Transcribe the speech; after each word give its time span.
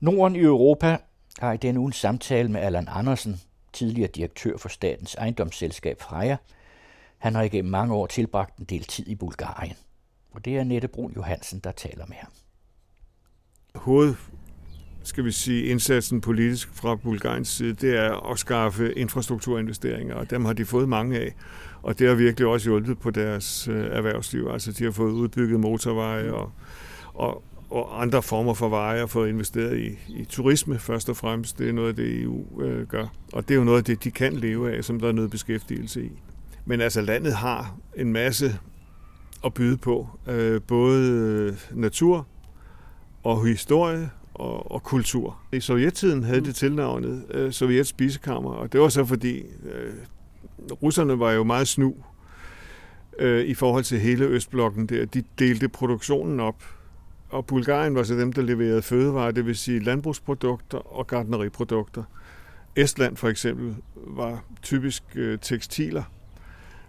Norden 0.00 0.36
i 0.36 0.40
Europa 0.40 0.98
har 1.38 1.52
i 1.52 1.56
denne 1.56 1.80
uge 1.80 1.86
en 1.86 1.92
samtale 1.92 2.48
med 2.48 2.60
Allan 2.60 2.88
Andersen, 2.90 3.40
tidligere 3.72 4.10
direktør 4.14 4.56
for 4.56 4.68
statens 4.68 5.14
ejendomsselskab 5.14 6.00
Freja. 6.00 6.36
Han 7.18 7.34
har 7.34 7.42
igennem 7.42 7.70
mange 7.70 7.94
år 7.94 8.06
tilbragt 8.06 8.56
en 8.56 8.64
del 8.64 8.84
tid 8.84 9.08
i 9.08 9.14
Bulgarien. 9.14 9.76
Og 10.32 10.44
det 10.44 10.56
er 10.56 10.64
Nette 10.64 10.88
Brun 10.88 11.12
Johansen, 11.16 11.58
der 11.64 11.72
taler 11.72 12.06
med 12.06 12.16
ham. 12.16 12.30
Hoved, 13.74 14.14
skal 15.02 15.24
vi 15.24 15.30
sige, 15.30 15.64
indsatsen 15.64 16.20
politisk 16.20 16.74
fra 16.74 16.94
Bulgariens 16.94 17.48
side, 17.48 17.74
det 17.74 17.96
er 17.96 18.30
at 18.30 18.38
skaffe 18.38 18.94
infrastrukturinvesteringer, 18.94 20.14
og 20.14 20.30
dem 20.30 20.44
har 20.44 20.52
de 20.52 20.64
fået 20.64 20.88
mange 20.88 21.18
af. 21.18 21.34
Og 21.82 21.98
det 21.98 22.08
har 22.08 22.14
virkelig 22.14 22.48
også 22.48 22.68
hjulpet 22.70 22.98
på 22.98 23.10
deres 23.10 23.68
øh, 23.68 23.86
erhvervsliv. 23.96 24.48
Altså, 24.52 24.72
de 24.72 24.84
har 24.84 24.90
fået 24.90 25.12
udbygget 25.12 25.60
motorveje 25.60 26.32
og, 26.32 26.52
og, 27.14 27.44
og 27.70 28.02
andre 28.02 28.22
former 28.22 28.54
for 28.54 28.68
veje 28.68 29.02
og 29.02 29.10
fået 29.10 29.28
investeret 29.28 29.78
i, 29.78 29.98
i 30.08 30.24
turisme 30.24 30.78
først 30.78 31.08
og 31.08 31.16
fremmest. 31.16 31.58
Det 31.58 31.68
er 31.68 31.72
noget 31.72 31.88
af 31.88 31.96
det, 31.96 32.22
EU 32.22 32.62
øh, 32.62 32.86
gør. 32.86 33.06
Og 33.32 33.48
det 33.48 33.54
er 33.54 33.58
jo 33.58 33.64
noget 33.64 33.78
af 33.78 33.84
det, 33.84 34.04
de 34.04 34.10
kan 34.10 34.32
leve 34.32 34.76
af, 34.76 34.84
som 34.84 35.00
der 35.00 35.08
er 35.08 35.12
noget 35.12 35.30
beskæftigelse 35.30 36.04
i. 36.04 36.12
Men 36.64 36.80
altså, 36.80 37.00
landet 37.00 37.34
har 37.34 37.76
en 37.96 38.12
masse 38.12 38.58
at 39.44 39.54
byde 39.54 39.76
på. 39.76 40.08
Øh, 40.28 40.60
både 40.62 41.10
øh, 41.10 41.78
natur 41.80 42.26
og 43.22 43.46
historie 43.46 44.10
og, 44.34 44.70
og 44.72 44.82
kultur. 44.82 45.38
I 45.52 45.60
sovjettiden 45.60 46.22
havde 46.22 46.40
det 46.40 46.54
tilnavnet 46.54 47.24
øh, 47.30 47.52
Sovjets 47.52 47.88
spisekammer, 47.88 48.50
og 48.50 48.72
det 48.72 48.80
var 48.80 48.88
så 48.88 49.04
fordi 49.04 49.38
øh, 49.42 49.92
russerne 50.82 51.18
var 51.18 51.32
jo 51.32 51.44
meget 51.44 51.68
snu 51.68 51.94
øh, 53.18 53.44
i 53.44 53.54
forhold 53.54 53.84
til 53.84 54.00
hele 54.00 54.24
Østblokken 54.24 54.86
der. 54.86 55.04
De 55.04 55.22
delte 55.38 55.68
produktionen 55.68 56.40
op 56.40 56.62
og 57.28 57.46
Bulgarien 57.46 57.94
var 57.94 58.02
så 58.02 58.14
dem, 58.14 58.32
der 58.32 58.42
leverede 58.42 58.82
fødevarer, 58.82 59.30
det 59.30 59.46
vil 59.46 59.56
sige 59.56 59.80
landbrugsprodukter 59.80 60.78
og 60.78 61.06
gardneriprodukter. 61.06 62.02
Estland 62.76 63.16
for 63.16 63.28
eksempel 63.28 63.74
var 63.94 64.44
typisk 64.62 65.02
øh, 65.14 65.38
tekstiler. 65.38 66.02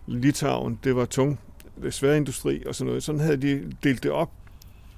Litauen, 0.07 0.79
det 0.83 0.95
var 0.95 1.05
tung 1.05 1.39
øh, 1.83 1.91
sværindustri 1.91 2.63
og 2.65 2.75
sådan 2.75 2.87
noget. 2.87 3.03
Sådan 3.03 3.21
havde 3.21 3.37
de 3.37 3.71
delt 3.83 4.03
det 4.03 4.11
op, 4.11 4.31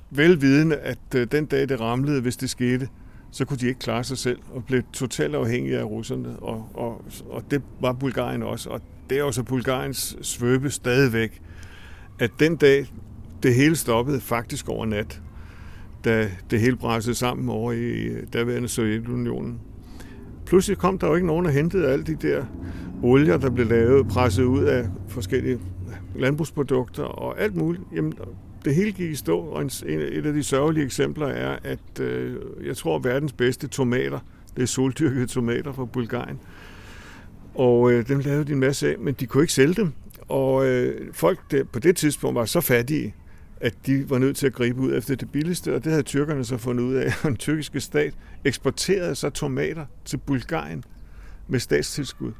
velvidende, 0.09 0.77
at 0.77 1.15
øh, 1.15 1.27
den 1.31 1.45
dag 1.45 1.69
det 1.69 1.79
ramlede, 1.79 2.21
hvis 2.21 2.37
det 2.37 2.49
skete, 2.49 2.89
så 3.31 3.45
kunne 3.45 3.57
de 3.57 3.67
ikke 3.67 3.79
klare 3.79 4.03
sig 4.03 4.17
selv 4.17 4.39
og 4.53 4.65
blev 4.65 4.83
totalt 4.93 5.35
afhængige 5.35 5.79
af 5.79 5.83
russerne. 5.83 6.39
Og, 6.39 6.69
og, 6.73 7.05
og 7.29 7.43
det 7.51 7.61
var 7.81 7.93
Bulgarien 7.93 8.43
også. 8.43 8.69
Og 8.69 8.81
det 9.09 9.19
er 9.19 9.23
også 9.23 9.43
Bulgariens 9.43 10.17
svøbe 10.21 10.69
stadigvæk, 10.69 11.41
at 12.19 12.31
den 12.39 12.55
dag 12.55 12.87
det 13.43 13.55
hele 13.55 13.75
stoppede 13.75 14.21
faktisk 14.21 14.69
over 14.69 14.85
nat, 14.85 15.21
da 16.05 16.29
det 16.51 16.59
hele 16.59 16.75
brændte 16.75 17.13
sammen 17.13 17.49
over 17.49 17.71
i 17.71 17.77
øh, 17.77 18.23
daværende 18.33 18.67
Sovjetunionen. 18.67 19.59
Pludselig 20.45 20.77
kom 20.77 20.97
der 20.97 21.07
jo 21.07 21.15
ikke 21.15 21.27
nogen, 21.27 21.45
og 21.45 21.51
hentede 21.51 21.87
alle 21.87 22.05
de 22.05 22.15
der 22.15 22.45
olier, 23.03 23.37
der 23.37 23.49
blev 23.49 23.67
lavet, 23.67 24.07
presset 24.07 24.43
ud 24.43 24.63
af 24.63 24.85
forskellige 25.07 25.59
landbrugsprodukter 26.15 27.03
og 27.03 27.41
alt 27.41 27.55
muligt. 27.55 27.83
Jamen, 27.95 28.13
det 28.65 28.75
hele 28.75 28.91
gik 28.91 29.11
i 29.11 29.15
stå, 29.15 29.39
og 29.39 29.61
et 29.63 30.25
af 30.25 30.33
de 30.33 30.43
sørgelige 30.43 30.85
eksempler 30.85 31.27
er, 31.27 31.57
at 31.63 31.99
øh, 31.99 32.35
jeg 32.65 32.77
tror, 32.77 32.95
at 32.95 33.03
verdens 33.03 33.33
bedste 33.33 33.67
tomater, 33.67 34.19
det 34.55 34.61
er 34.61 34.67
soldyrkede 34.67 35.27
tomater 35.27 35.71
fra 35.71 35.85
Bulgarien, 35.85 36.39
og 37.55 37.91
øh, 37.91 38.07
dem 38.07 38.19
lavede 38.19 38.45
de 38.45 38.51
en 38.51 38.59
masse 38.59 38.89
af, 38.89 38.99
men 38.99 39.13
de 39.13 39.25
kunne 39.25 39.43
ikke 39.43 39.53
sælge 39.53 39.73
dem. 39.73 39.91
Og 40.27 40.67
øh, 40.67 41.13
folk 41.13 41.39
der, 41.51 41.63
på 41.63 41.79
det 41.79 41.95
tidspunkt 41.95 42.35
var 42.35 42.45
så 42.45 42.61
fattige, 42.61 43.15
at 43.61 43.75
de 43.85 44.09
var 44.09 44.17
nødt 44.17 44.37
til 44.37 44.47
at 44.47 44.53
gribe 44.53 44.81
ud 44.81 44.93
efter 44.95 45.15
det 45.15 45.31
billigste, 45.31 45.75
og 45.75 45.83
det 45.83 45.91
havde 45.91 46.03
tyrkerne 46.03 46.45
så 46.45 46.57
fundet 46.57 46.83
ud 46.83 46.93
af. 46.93 47.05
Og 47.23 47.29
den 47.29 47.37
tyrkiske 47.37 47.79
stat 47.79 48.13
eksporterede 48.45 49.15
så 49.15 49.29
tomater 49.29 49.85
til 50.05 50.17
Bulgarien 50.17 50.83
med 51.47 51.59
statstilskud, 51.59 52.31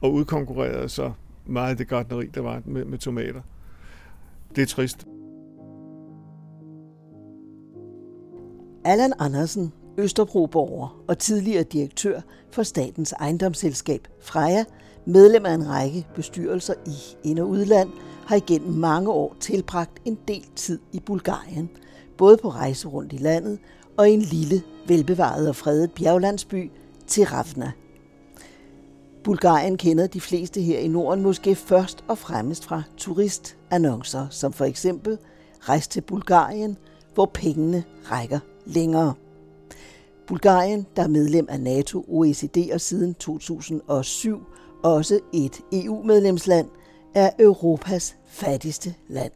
og 0.00 0.12
udkonkurrerede 0.12 0.88
så 0.88 1.12
meget 1.46 1.70
af 1.70 1.76
det 1.76 1.88
gardneri, 1.88 2.26
der 2.26 2.40
var 2.40 2.62
med, 2.64 2.84
med 2.84 2.98
tomater. 2.98 3.40
Det 4.56 4.62
er 4.62 4.66
trist. 4.66 5.06
Allan 8.84 9.12
Andersen, 9.18 9.72
Østerbroborger 9.98 11.04
og 11.08 11.18
tidligere 11.18 11.62
direktør 11.62 12.20
for 12.52 12.62
statens 12.62 13.12
ejendomsselskab 13.12 14.08
Freja, 14.22 14.64
medlem 15.06 15.46
af 15.46 15.54
en 15.54 15.68
række 15.68 16.06
bestyrelser 16.14 16.74
i 16.86 17.28
ind- 17.28 17.38
og 17.38 17.48
udland– 17.48 17.88
har 18.28 18.36
igennem 18.36 18.72
mange 18.72 19.10
år 19.10 19.36
tilbragt 19.40 20.02
en 20.04 20.18
del 20.28 20.46
tid 20.56 20.78
i 20.92 21.00
Bulgarien, 21.00 21.70
både 22.16 22.36
på 22.36 22.48
rejse 22.48 22.88
rundt 22.88 23.12
i 23.12 23.16
landet 23.16 23.58
og 23.96 24.10
i 24.10 24.12
en 24.12 24.20
lille, 24.20 24.62
velbevaret 24.86 25.48
og 25.48 25.56
fredet 25.56 25.92
bjerglandsby, 25.92 26.70
Ravna. 27.08 27.72
Bulgarien 29.24 29.76
kender 29.76 30.06
de 30.06 30.20
fleste 30.20 30.60
her 30.60 30.78
i 30.78 30.88
Norden 30.88 31.22
måske 31.22 31.54
først 31.54 32.04
og 32.08 32.18
fremmest 32.18 32.64
fra 32.64 32.82
turistannoncer, 32.96 34.26
som 34.30 34.52
for 34.52 34.64
eksempel 34.64 35.18
Rejs 35.60 35.88
til 35.88 36.00
Bulgarien, 36.00 36.76
hvor 37.14 37.30
pengene 37.34 37.84
rækker 38.04 38.38
længere. 38.66 39.14
Bulgarien, 40.26 40.86
der 40.96 41.02
er 41.02 41.08
medlem 41.08 41.46
af 41.50 41.60
NATO, 41.60 42.04
OECD 42.08 42.72
og 42.72 42.80
siden 42.80 43.14
2007 43.14 44.42
også 44.82 45.20
et 45.32 45.60
EU-medlemsland, 45.72 46.68
er 47.14 47.30
Europas 47.38 48.17
fattigste 48.28 48.94
land. 49.08 49.32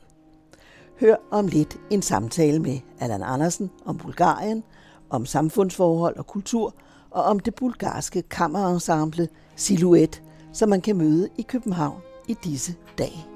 Hør 1.01 1.17
om 1.31 1.47
lidt 1.47 1.77
en 1.91 2.03
samtale 2.03 2.59
med 2.59 2.79
Allan 3.01 3.23
Andersen 3.23 3.71
om 3.85 3.99
Bulgarien, 3.99 4.65
om 5.11 5.27
samfundsforhold 5.27 6.17
og 6.17 6.27
kultur, 6.27 6.75
og 7.11 7.23
om 7.23 7.41
det 7.41 7.55
bulgarske 7.55 8.23
kammerensemble 8.23 9.29
Silhouette, 9.57 10.21
som 10.53 10.69
man 10.69 10.81
kan 10.81 10.97
møde 10.97 11.29
i 11.39 11.43
København 11.43 12.01
i 12.29 12.37
disse 12.45 12.75
dage. 12.99 13.32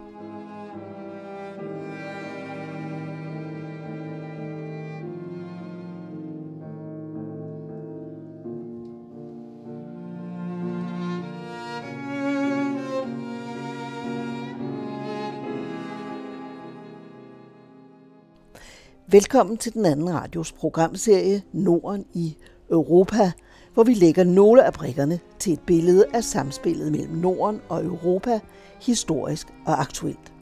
Velkommen 19.09 19.57
til 19.57 19.73
den 19.75 19.87
anden 19.87 20.15
radios 20.15 20.53
programserie 20.53 21.43
Norden 21.53 22.05
i 22.15 22.37
Europa, 22.71 23.33
hvor 23.75 23.85
vi 23.85 23.95
lægger 23.95 24.25
nogle 24.25 24.65
af 24.65 24.73
brikkerne 24.73 25.21
til 25.39 25.53
et 25.53 25.61
billede 25.67 26.05
af 26.15 26.25
samspillet 26.25 26.93
mellem 26.93 27.15
Norden 27.15 27.61
og 27.69 27.85
Europa, 27.85 28.41
historisk 28.81 29.47
og 29.67 29.81
aktuelt. 29.81 30.33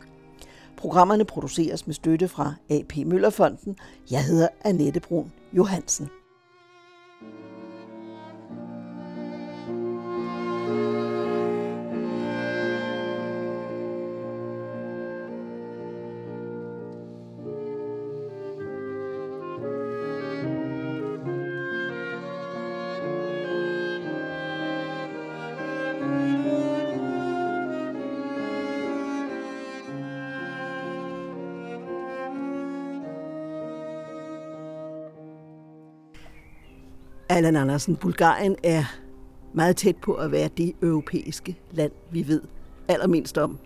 Programmerne 0.77 1.25
produceres 1.25 1.87
med 1.87 1.95
støtte 1.95 2.29
fra 2.29 2.55
AP 2.71 2.97
Møllerfonden. 3.07 3.77
Jeg 4.11 4.25
hedder 4.25 4.49
Annette 4.65 5.01
Brun 5.01 5.33
Johansen. 5.53 6.09
Allan 37.35 37.57
Andersen, 37.57 37.97
Bulgarien 37.97 38.57
er 38.63 38.85
meget 39.55 39.77
tæt 39.77 39.97
på 39.97 40.15
at 40.15 40.33
være 40.33 40.49
det 40.57 40.73
europæiske 40.83 41.57
land, 41.71 41.93
vi 42.11 42.29
ved 42.29 42.43
allermindst 42.89 43.39
om, 43.39 43.59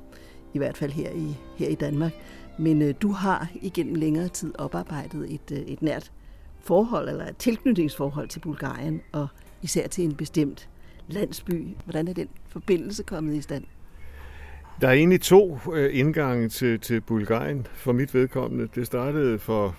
i 0.54 0.58
hvert 0.58 0.76
fald 0.76 0.92
her 0.92 1.10
i, 1.10 1.36
her 1.56 1.68
i 1.68 1.74
Danmark. 1.74 2.12
Men 2.58 2.82
øh, 2.82 2.94
du 3.02 3.12
har 3.12 3.48
igennem 3.62 3.94
længere 3.94 4.28
tid 4.28 4.58
oparbejdet 4.58 5.34
et, 5.34 5.52
øh, 5.52 5.58
et 5.58 5.82
nært 5.82 6.12
forhold, 6.60 7.08
eller 7.08 7.26
et 7.26 7.36
tilknytningsforhold 7.36 8.28
til 8.28 8.40
Bulgarien, 8.40 9.00
og 9.12 9.28
især 9.62 9.86
til 9.86 10.04
en 10.04 10.14
bestemt 10.14 10.68
landsby. 11.08 11.66
Hvordan 11.84 12.08
er 12.08 12.12
den 12.12 12.28
forbindelse 12.48 13.02
kommet 13.02 13.34
i 13.34 13.40
stand? 13.40 13.64
Der 14.80 14.88
er 14.88 14.92
egentlig 14.92 15.20
to 15.20 15.58
øh, 15.74 15.98
indgange 15.98 16.48
til, 16.48 16.80
til 16.80 17.00
Bulgarien 17.00 17.66
for 17.74 17.92
mit 17.92 18.14
vedkommende. 18.14 18.68
Det 18.74 18.86
startede 18.86 19.38
for 19.38 19.76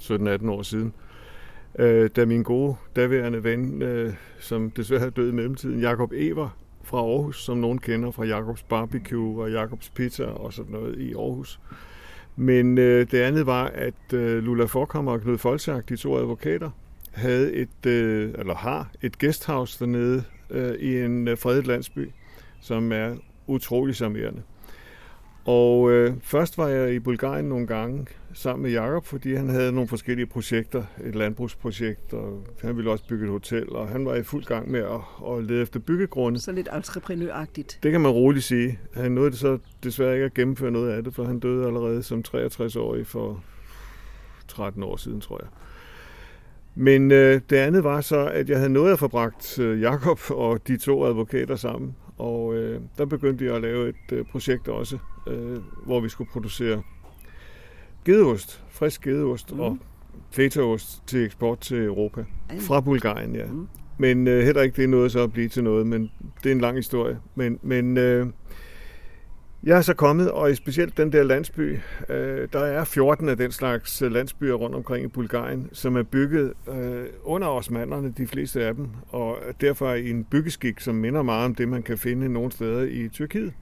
17-18 0.00 0.50
år 0.50 0.62
siden, 0.62 0.92
øh, 1.78 2.10
da 2.16 2.24
min 2.24 2.42
gode 2.42 2.76
daværende 2.96 3.44
ven, 3.44 3.82
øh, 3.82 4.14
som 4.38 4.70
desværre 4.70 5.00
døde 5.00 5.12
død 5.16 5.32
i 5.32 5.34
mellemtiden, 5.34 5.80
Jakob 5.80 6.12
Ever 6.14 6.58
fra 6.82 6.98
Aarhus, 6.98 7.44
som 7.44 7.58
nogen 7.58 7.78
kender 7.78 8.10
fra 8.10 8.24
Jakobs 8.24 8.62
Barbecue 8.62 9.42
og 9.42 9.50
Jakobs 9.50 9.90
Pizza 9.90 10.24
og 10.24 10.52
sådan 10.52 10.72
noget 10.72 10.98
i 10.98 11.14
Aarhus. 11.14 11.60
Men 12.36 12.78
øh, 12.78 13.10
det 13.10 13.18
andet 13.18 13.46
var, 13.46 13.64
at 13.64 14.12
øh, 14.12 14.42
Lula 14.42 14.64
Forkammer 14.64 15.12
og 15.12 15.20
Knud 15.20 15.38
Folchak, 15.38 15.88
de 15.88 15.96
to 15.96 16.16
advokater, 16.16 16.70
havde 17.12 17.52
et, 17.52 17.86
øh, 17.86 18.34
eller 18.38 18.54
har 18.54 18.90
et 19.02 19.18
guesthouse 19.18 19.78
dernede 19.80 20.24
øh, 20.50 20.74
i 20.74 21.00
en 21.00 21.28
øh, 21.28 21.38
fredet 21.38 21.66
landsby, 21.66 22.10
som 22.60 22.92
er 22.92 23.16
utrolig 23.46 23.94
charmerende. 23.94 24.42
Og 25.48 25.90
øh, 25.90 26.14
først 26.22 26.58
var 26.58 26.68
jeg 26.68 26.94
i 26.94 26.98
Bulgarien 26.98 27.44
nogle 27.44 27.66
gange 27.66 28.06
sammen 28.32 28.62
med 28.62 28.70
Jakob, 28.70 29.04
fordi 29.04 29.34
han 29.34 29.48
havde 29.48 29.72
nogle 29.72 29.88
forskellige 29.88 30.26
projekter, 30.26 30.84
et 31.04 31.14
landbrugsprojekt, 31.14 32.12
og 32.12 32.46
han 32.62 32.76
ville 32.76 32.90
også 32.90 33.04
bygge 33.08 33.24
et 33.24 33.30
hotel, 33.30 33.72
og 33.72 33.88
han 33.88 34.06
var 34.06 34.14
i 34.14 34.22
fuld 34.22 34.44
gang 34.44 34.70
med 34.70 34.80
at, 34.80 35.30
at 35.32 35.44
lede 35.44 35.62
efter 35.62 35.80
byggegrunde. 35.80 36.40
Så 36.40 36.52
lidt 36.52 36.68
entreprenøragtigt. 36.74 37.78
Det 37.82 37.92
kan 37.92 38.00
man 38.00 38.10
roligt 38.10 38.44
sige. 38.44 38.78
Han 38.94 39.12
nåede 39.12 39.30
det 39.30 39.38
så 39.38 39.58
desværre 39.84 40.14
ikke 40.14 40.24
at 40.24 40.34
gennemføre 40.34 40.70
noget 40.70 40.90
af 40.90 41.04
det, 41.04 41.14
for 41.14 41.24
han 41.24 41.38
døde 41.38 41.66
allerede 41.66 42.02
som 42.02 42.24
63-årig 42.28 43.06
for 43.06 43.44
13 44.48 44.82
år 44.82 44.96
siden, 44.96 45.20
tror 45.20 45.40
jeg. 45.42 45.48
Men 46.74 47.10
øh, 47.10 47.40
det 47.50 47.56
andet 47.56 47.84
var 47.84 48.00
så, 48.00 48.26
at 48.26 48.48
jeg 48.48 48.56
havde 48.56 48.72
nået 48.72 48.92
at 48.92 48.98
forbragt 48.98 49.58
øh, 49.58 49.80
Jakob 49.80 50.20
og 50.30 50.68
de 50.68 50.76
to 50.76 51.04
advokater 51.04 51.56
sammen. 51.56 51.96
Og 52.18 52.54
øh, 52.54 52.80
der 52.98 53.06
begyndte 53.06 53.44
jeg 53.44 53.54
at 53.54 53.62
lave 53.62 53.88
et 53.88 54.12
øh, 54.12 54.24
projekt 54.24 54.68
også, 54.68 54.98
øh, 55.28 55.58
hvor 55.84 56.00
vi 56.00 56.08
skulle 56.08 56.30
producere 56.30 56.82
gedeost, 58.04 58.64
frisk 58.70 59.02
gedeost 59.02 59.52
mm. 59.52 59.60
og 59.60 59.78
fetaost 60.30 61.02
til 61.06 61.24
eksport 61.24 61.60
til 61.60 61.76
Europa. 61.76 62.24
Fra 62.60 62.80
Bulgarien, 62.80 63.34
ja. 63.34 63.46
Mm. 63.46 63.68
Men 63.98 64.28
øh, 64.28 64.44
heller 64.44 64.62
ikke 64.62 64.76
det 64.76 64.84
er 64.84 64.88
noget 64.88 65.12
så 65.12 65.22
at 65.22 65.32
blive 65.32 65.48
til 65.48 65.64
noget, 65.64 65.86
men 65.86 66.10
det 66.42 66.50
er 66.50 66.54
en 66.54 66.60
lang 66.60 66.76
historie. 66.76 67.18
Men, 67.34 67.58
men 67.62 67.96
øh, 67.96 68.26
jeg 69.62 69.76
er 69.76 69.80
så 69.80 69.94
kommet, 69.94 70.30
og 70.30 70.56
specielt 70.56 70.96
den 70.96 71.12
der 71.12 71.22
landsby, 71.22 71.78
øh, 72.08 72.48
der 72.52 72.60
er 72.60 72.84
14 72.84 73.28
af 73.28 73.36
den 73.36 73.52
slags 73.52 74.00
landsbyer 74.00 74.54
rundt 74.54 74.76
omkring 74.76 75.04
i 75.04 75.08
Bulgarien, 75.08 75.68
som 75.72 75.96
er 75.96 76.02
bygget 76.02 76.52
øh, 76.68 77.04
under 77.22 77.48
osmanderne, 77.48 78.14
de 78.18 78.26
fleste 78.26 78.64
af 78.64 78.74
dem, 78.74 78.88
og 79.08 79.38
derfor 79.60 79.92
i 79.92 80.10
en 80.10 80.24
byggeskik, 80.24 80.80
som 80.80 80.94
minder 80.94 81.22
meget 81.22 81.44
om 81.44 81.54
det, 81.54 81.68
man 81.68 81.82
kan 81.82 81.98
finde 81.98 82.28
nogle 82.28 82.52
steder 82.52 82.82
i 82.82 83.08
Tyrkiet. 83.08 83.52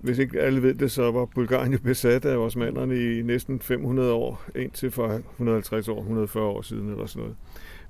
Hvis 0.00 0.18
ikke 0.18 0.40
alle 0.40 0.62
ved 0.62 0.74
det, 0.74 0.90
så 0.90 1.10
var 1.10 1.24
Bulgarien 1.24 1.72
jo 1.72 1.78
besat 1.84 2.24
af 2.24 2.36
osmanderne 2.36 3.18
i 3.18 3.22
næsten 3.22 3.60
500 3.60 4.12
år, 4.12 4.44
indtil 4.56 4.90
for 4.90 5.20
150 5.30 5.88
år, 5.88 5.98
140 5.98 6.44
år 6.44 6.62
siden 6.62 6.90
eller 6.90 7.06
sådan 7.06 7.20
noget. 7.22 7.36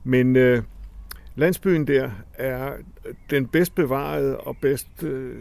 Men 0.04 0.36
øh, 0.36 0.62
landsbyen 1.36 1.86
der 1.86 2.10
er 2.34 2.72
den 3.30 3.46
bedst 3.46 3.74
bevarede 3.74 4.40
og 4.40 4.56
bedst... 4.60 5.02
Øh, 5.02 5.36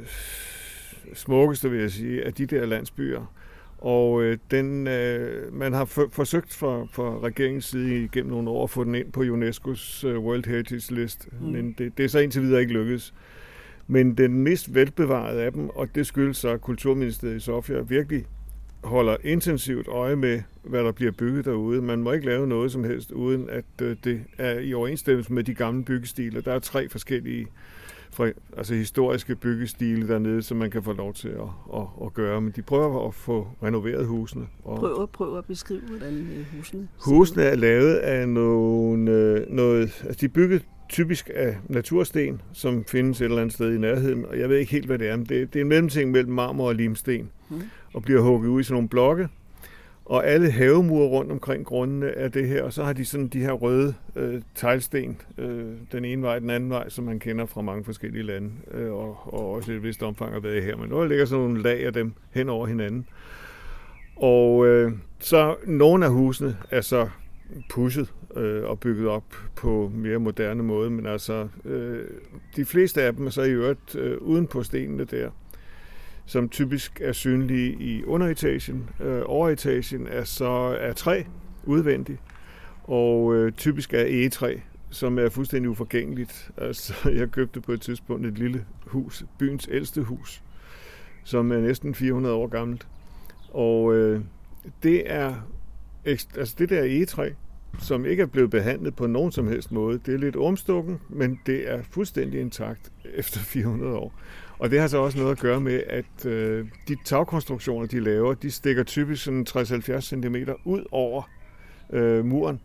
smukkeste, 1.13 1.71
vil 1.71 1.79
jeg 1.79 1.91
sige, 1.91 2.25
af 2.25 2.33
de 2.33 2.45
der 2.45 2.65
landsbyer. 2.65 3.33
Og 3.77 4.23
øh, 4.23 4.37
den, 4.51 4.87
øh, 4.87 5.53
man 5.53 5.73
har 5.73 5.85
for, 5.85 6.09
forsøgt 6.11 6.53
fra, 6.53 6.85
fra 6.91 7.19
regeringens 7.19 7.65
side 7.65 8.03
igennem 8.03 8.31
nogle 8.31 8.49
år 8.49 8.63
at 8.63 8.69
få 8.69 8.83
den 8.83 8.95
ind 8.95 9.11
på 9.11 9.21
UNESCO's 9.21 10.07
øh, 10.07 10.19
World 10.19 10.47
Heritage 10.47 10.95
List, 10.95 11.27
mm. 11.41 11.47
men 11.47 11.75
det, 11.77 11.97
det 11.97 12.05
er 12.05 12.09
så 12.09 12.19
indtil 12.19 12.41
videre 12.41 12.61
ikke 12.61 12.73
lykkedes. 12.73 13.13
Men 13.91 14.17
den 14.17 14.43
mest 14.43 14.75
velbevarede 14.75 15.43
af 15.43 15.51
dem, 15.51 15.69
og 15.69 15.95
det 15.95 16.07
skyldes 16.07 16.37
så, 16.37 16.49
at 16.49 16.61
Kulturministeriet 16.61 17.35
i 17.35 17.39
Sofia 17.39 17.81
virkelig 17.81 18.25
holder 18.83 19.17
intensivt 19.23 19.87
øje 19.87 20.15
med, 20.15 20.41
hvad 20.63 20.83
der 20.83 20.91
bliver 20.91 21.11
bygget 21.11 21.45
derude. 21.45 21.81
Man 21.81 21.99
må 21.99 22.11
ikke 22.11 22.25
lave 22.25 22.47
noget 22.47 22.71
som 22.71 22.83
helst, 22.83 23.11
uden 23.11 23.49
at 23.49 23.65
øh, 23.81 23.97
det 24.03 24.23
er 24.37 24.59
i 24.59 24.73
overensstemmelse 24.73 25.33
med 25.33 25.43
de 25.43 25.53
gamle 25.53 25.85
byggestiler. 25.85 26.41
Der 26.41 26.53
er 26.53 26.59
tre 26.59 26.89
forskellige 26.89 27.47
for, 28.19 28.57
altså 28.57 28.73
historiske 28.73 29.35
byggestile 29.35 30.07
dernede, 30.07 30.41
som 30.41 30.57
man 30.57 30.71
kan 30.71 30.83
få 30.83 30.93
lov 30.93 31.13
til 31.13 31.27
at, 31.27 31.75
at, 31.75 31.81
at 32.05 32.13
gøre. 32.13 32.41
Men 32.41 32.53
de 32.55 32.61
prøver 32.61 33.07
at 33.07 33.13
få 33.13 33.47
renoveret 33.63 34.07
husene. 34.07 34.47
Og 34.63 34.79
prøv, 34.79 35.07
prøv 35.07 35.37
at 35.37 35.45
beskrive, 35.45 35.81
hvordan 35.81 36.13
øh, 36.13 36.45
husene 36.57 36.87
Husene 37.05 37.43
er 37.43 37.55
lavet 37.55 37.95
af 37.95 38.29
nogle, 38.29 39.11
øh, 39.11 39.45
noget... 39.49 39.81
Altså 40.05 40.17
de 40.21 40.25
er 40.25 40.29
bygget 40.29 40.65
typisk 40.89 41.29
af 41.35 41.57
natursten, 41.67 42.41
som 42.53 42.85
findes 42.85 43.21
et 43.21 43.25
eller 43.25 43.41
andet 43.41 43.53
sted 43.53 43.75
i 43.75 43.77
nærheden. 43.77 44.25
Og 44.25 44.39
jeg 44.39 44.49
ved 44.49 44.57
ikke 44.57 44.71
helt, 44.71 44.85
hvad 44.85 44.99
det 44.99 45.09
er, 45.09 45.15
men 45.15 45.25
det, 45.25 45.53
det 45.53 45.59
er 45.59 45.63
en 45.63 45.69
mellemting 45.69 46.11
mellem 46.11 46.33
marmor 46.33 46.67
og 46.67 46.75
limsten. 46.75 47.29
Mm. 47.49 47.61
Og 47.93 48.01
bliver 48.01 48.21
hugget 48.21 48.49
ud 48.49 48.61
i 48.61 48.63
sådan 48.63 48.73
nogle 48.73 48.89
blokke, 48.89 49.27
og 50.09 50.27
alle 50.27 50.51
havemure 50.51 51.07
rundt 51.07 51.31
omkring 51.31 51.65
grundene 51.65 52.07
er 52.07 52.27
det 52.27 52.47
her, 52.47 52.63
og 52.63 52.73
så 52.73 52.83
har 52.83 52.93
de 52.93 53.05
sådan 53.05 53.27
de 53.27 53.39
her 53.39 53.51
røde 53.51 53.93
øh, 54.15 54.41
teglsten, 54.55 55.21
øh, 55.37 55.65
den 55.91 56.05
ene 56.05 56.21
vej, 56.21 56.39
den 56.39 56.49
anden 56.49 56.69
vej, 56.69 56.89
som 56.89 57.03
man 57.03 57.19
kender 57.19 57.45
fra 57.45 57.61
mange 57.61 57.83
forskellige 57.83 58.23
lande, 58.23 58.51
øh, 58.71 58.93
og, 58.93 59.33
og 59.33 59.53
også 59.53 59.71
i 59.71 59.75
et 59.75 59.83
vist 59.83 60.03
omfang 60.03 60.33
har 60.33 60.39
været 60.39 60.63
her. 60.63 60.77
Men 60.77 60.89
nu 60.89 61.05
ligger 61.05 61.25
sådan 61.25 61.43
nogle 61.43 61.61
lag 61.61 61.85
af 61.85 61.93
dem 61.93 62.13
hen 62.31 62.49
over 62.49 62.67
hinanden. 62.67 63.07
Og 64.15 64.67
øh, 64.67 64.91
så 65.19 65.55
nogle 65.65 66.05
af 66.05 66.11
husene 66.11 66.57
er 66.71 66.81
så 66.81 67.09
pusset 67.69 68.13
øh, 68.35 68.63
og 68.63 68.79
bygget 68.79 69.07
op 69.07 69.35
på 69.55 69.91
mere 69.95 70.19
moderne 70.19 70.63
måde, 70.63 70.89
men 70.89 71.05
altså 71.05 71.47
øh, 71.65 72.03
de 72.55 72.65
fleste 72.65 73.01
af 73.01 73.15
dem 73.15 73.25
er 73.25 73.29
så 73.29 73.41
i 73.41 73.51
øvrigt 73.51 73.95
øh, 73.95 74.17
uden 74.17 74.47
på 74.47 74.63
stenene 74.63 75.03
der 75.03 75.29
som 76.29 76.49
typisk 76.49 77.01
er 77.01 77.11
synlige 77.11 77.73
i 77.73 78.03
underetagen. 78.03 78.89
Øh, 78.99 79.21
overetagen 79.25 80.07
er 80.07 80.23
så 80.23 80.77
er 80.79 80.93
træ 80.93 81.23
udvendigt, 81.63 82.19
og 82.83 83.35
øh, 83.35 83.51
typisk 83.51 83.93
er 83.93 84.05
egetræ, 84.05 84.57
som 84.89 85.19
er 85.19 85.29
fuldstændig 85.29 85.69
uforgængeligt. 85.69 86.51
Altså, 86.57 86.93
jeg 87.19 87.31
købte 87.31 87.61
på 87.61 87.71
et 87.71 87.81
tidspunkt 87.81 88.25
et 88.25 88.37
lille 88.37 88.65
hus, 88.87 89.25
byens 89.39 89.69
ældste 89.71 90.01
hus, 90.01 90.43
som 91.23 91.51
er 91.51 91.59
næsten 91.59 91.95
400 91.95 92.35
år 92.35 92.47
gammelt. 92.47 92.87
Og 93.51 93.95
øh, 93.95 94.21
det 94.83 95.11
er 95.11 95.35
altså 96.05 96.55
det 96.59 96.69
der 96.69 96.83
egetræ, 96.83 97.29
som 97.79 98.05
ikke 98.05 98.23
er 98.23 98.27
blevet 98.27 98.49
behandlet 98.49 98.95
på 98.95 99.07
nogen 99.07 99.31
som 99.31 99.47
helst 99.47 99.71
måde. 99.71 99.99
Det 100.05 100.13
er 100.13 100.17
lidt 100.17 100.35
omstukken, 100.35 100.99
men 101.09 101.39
det 101.45 101.71
er 101.71 101.83
fuldstændig 101.91 102.41
intakt 102.41 102.91
efter 103.15 103.39
400 103.39 103.95
år. 103.95 104.13
Og 104.59 104.71
det 104.71 104.79
har 104.79 104.87
så 104.87 104.97
også 104.97 105.17
noget 105.17 105.31
at 105.31 105.39
gøre 105.39 105.61
med, 105.61 105.83
at 105.87 106.25
øh, 106.25 106.65
de 106.87 106.95
tagkonstruktioner, 107.05 107.87
de 107.87 107.99
laver, 107.99 108.33
de 108.33 108.51
stikker 108.51 108.83
typisk 108.83 109.23
sådan 109.23 109.45
60-70 109.49 109.99
cm 109.99 110.35
ud 110.65 110.83
over 110.91 111.29
øh, 111.93 112.25
muren. 112.25 112.61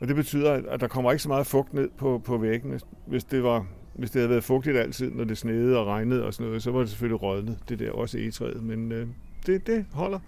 Og 0.00 0.08
det 0.08 0.16
betyder, 0.16 0.52
at 0.68 0.80
der 0.80 0.88
kommer 0.88 1.12
ikke 1.12 1.22
så 1.22 1.28
meget 1.28 1.46
fugt 1.46 1.74
ned 1.74 1.88
på, 1.98 2.22
på 2.24 2.38
væggene. 2.38 2.80
Hvis 3.06 3.24
det, 3.24 3.42
var, 3.42 3.66
hvis 3.94 4.10
det 4.10 4.20
havde 4.20 4.30
været 4.30 4.44
fugtigt 4.44 4.76
altid, 4.76 5.10
når 5.10 5.24
det 5.24 5.38
snede 5.38 5.78
og 5.78 5.86
regnede 5.86 6.24
og 6.24 6.34
sådan 6.34 6.46
noget, 6.46 6.62
så 6.62 6.70
var 6.70 6.80
det 6.80 6.88
selvfølgelig 6.88 7.22
rådnet, 7.22 7.58
det 7.68 7.78
der 7.78 7.90
også 7.90 8.18
egetræet. 8.18 8.62
Men 8.62 8.92
øh, 8.92 9.06
det, 9.46 9.66
det 9.66 9.84
holder. 9.92 10.18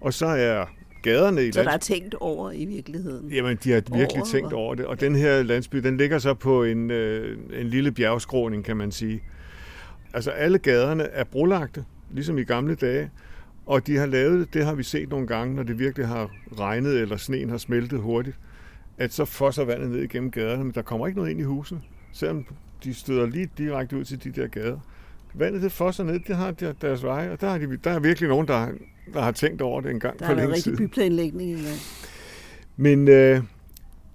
Og 0.00 0.14
så 0.14 0.26
er 0.26 0.66
gaderne 1.02 1.46
i 1.46 1.52
Så 1.52 1.62
der 1.62 1.70
er 1.70 1.76
tænkt 1.76 2.14
over 2.14 2.50
i 2.50 2.64
virkeligheden? 2.64 3.28
Jamen, 3.30 3.58
de 3.64 3.70
har 3.70 3.82
virkelig 3.96 4.22
over, 4.22 4.24
tænkt 4.24 4.52
over 4.52 4.74
det. 4.74 4.86
Og 4.86 5.00
den 5.00 5.16
her 5.16 5.42
landsby, 5.42 5.78
den 5.78 5.96
ligger 5.96 6.18
så 6.18 6.34
på 6.34 6.64
en, 6.64 6.90
øh, 6.90 7.38
en 7.52 7.66
lille 7.66 7.92
bjergskråning, 7.92 8.64
kan 8.64 8.76
man 8.76 8.92
sige. 8.92 9.22
Altså 10.14 10.30
alle 10.30 10.58
gaderne 10.58 11.02
er 11.02 11.24
brolagte, 11.24 11.84
ligesom 12.10 12.38
i 12.38 12.44
gamle 12.44 12.74
dage. 12.74 13.10
Og 13.66 13.86
de 13.86 13.96
har 13.96 14.06
lavet, 14.06 14.54
det 14.54 14.64
har 14.64 14.74
vi 14.74 14.82
set 14.82 15.08
nogle 15.08 15.26
gange, 15.26 15.54
når 15.54 15.62
det 15.62 15.78
virkelig 15.78 16.06
har 16.06 16.30
regnet, 16.58 17.00
eller 17.00 17.16
sneen 17.16 17.50
har 17.50 17.58
smeltet 17.58 18.00
hurtigt, 18.00 18.36
at 18.98 19.12
så 19.12 19.24
fosser 19.24 19.64
vandet 19.64 19.90
ned 19.90 20.02
igennem 20.02 20.30
gaderne, 20.30 20.64
men 20.64 20.72
der 20.74 20.82
kommer 20.82 21.06
ikke 21.06 21.18
noget 21.18 21.30
ind 21.30 21.40
i 21.40 21.42
huset, 21.42 21.80
selvom 22.12 22.46
de 22.84 22.94
støder 22.94 23.26
lige 23.26 23.50
direkte 23.58 23.96
ud 23.96 24.04
til 24.04 24.24
de 24.24 24.30
der 24.30 24.46
gader. 24.46 24.78
Vandet 25.34 25.62
det 25.62 25.72
fosser 25.72 26.04
ned, 26.04 26.20
det 26.20 26.36
har 26.36 26.50
deres 26.82 27.04
veje, 27.04 27.30
og 27.30 27.40
der, 27.40 27.50
har 27.50 27.58
de, 27.58 27.76
der 27.84 27.90
er 27.90 27.98
virkelig 27.98 28.28
nogen, 28.28 28.48
der, 28.48 28.68
der 29.14 29.22
har 29.22 29.32
tænkt 29.32 29.62
over 29.62 29.80
det 29.80 29.90
en 29.90 30.00
gang 30.00 30.18
der 30.18 30.26
for 30.26 30.34
længe 30.34 30.56
siden. 30.56 30.76
Der 30.76 30.80
er 30.80 30.84
rigtig 30.84 30.90
byplanlægning 30.90 31.50
i 31.50 31.56
Men 32.76 33.08
øh, 33.08 33.42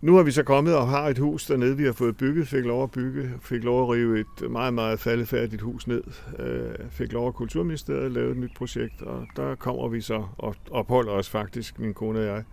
nu 0.02 0.16
har 0.16 0.24
vi 0.24 0.32
så 0.32 0.44
kommet 0.44 0.76
og 0.76 0.88
har 0.88 1.08
et 1.08 1.18
hus 1.18 1.46
dernede, 1.46 1.78
vi 1.78 1.86
har 1.86 1.94
fået 1.94 2.18
bygget, 2.18 2.48
fik 2.48 2.66
lov 2.66 2.84
at 2.84 2.92
bygge, 2.92 3.34
fik 3.42 3.64
lov 3.64 3.84
at 3.84 3.90
rive 3.90 4.20
et 4.20 4.52
meget, 4.52 4.74
meget 4.74 5.00
faldefærdigt 5.00 5.62
hus 5.62 5.88
ned, 5.88 6.04
øh, 6.40 6.90
fik 6.90 7.14
lov 7.14 7.28
at 7.28 7.34
Kulturministeriet 7.34 8.06
at 8.06 8.12
lave 8.12 8.32
et 8.32 8.38
nyt 8.38 8.54
projekt, 8.56 9.02
og 9.02 9.28
der 9.36 9.56
kommer 9.56 9.88
vi 9.88 10.02
så 10.02 10.26
og 10.38 10.56
opholder 10.72 11.12
os 11.12 11.30
faktisk, 11.30 11.80
min 11.80 11.94
kone 11.94 12.20
og 12.20 12.26
jeg, 12.26 12.44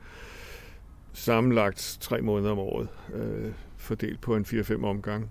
sammenlagt 1.12 1.98
tre 2.00 2.22
måneder 2.22 2.52
om 2.52 2.58
året, 2.58 2.88
øh, 3.14 3.52
fordelt 3.76 4.20
på 4.20 4.36
en 4.36 4.44
4-5 4.44 4.84
omgang. 4.84 5.30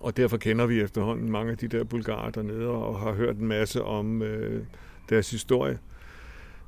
Og 0.00 0.16
derfor 0.16 0.36
kender 0.36 0.66
vi 0.66 0.80
efterhånden 0.80 1.30
mange 1.30 1.52
af 1.52 1.58
de 1.58 1.68
der 1.68 1.84
bulgarer 1.84 2.30
dernede, 2.30 2.68
og 2.68 3.00
har 3.00 3.12
hørt 3.12 3.36
en 3.36 3.46
masse 3.46 3.84
om 3.84 4.22
øh, 4.22 4.64
deres 5.08 5.30
historie. 5.30 5.78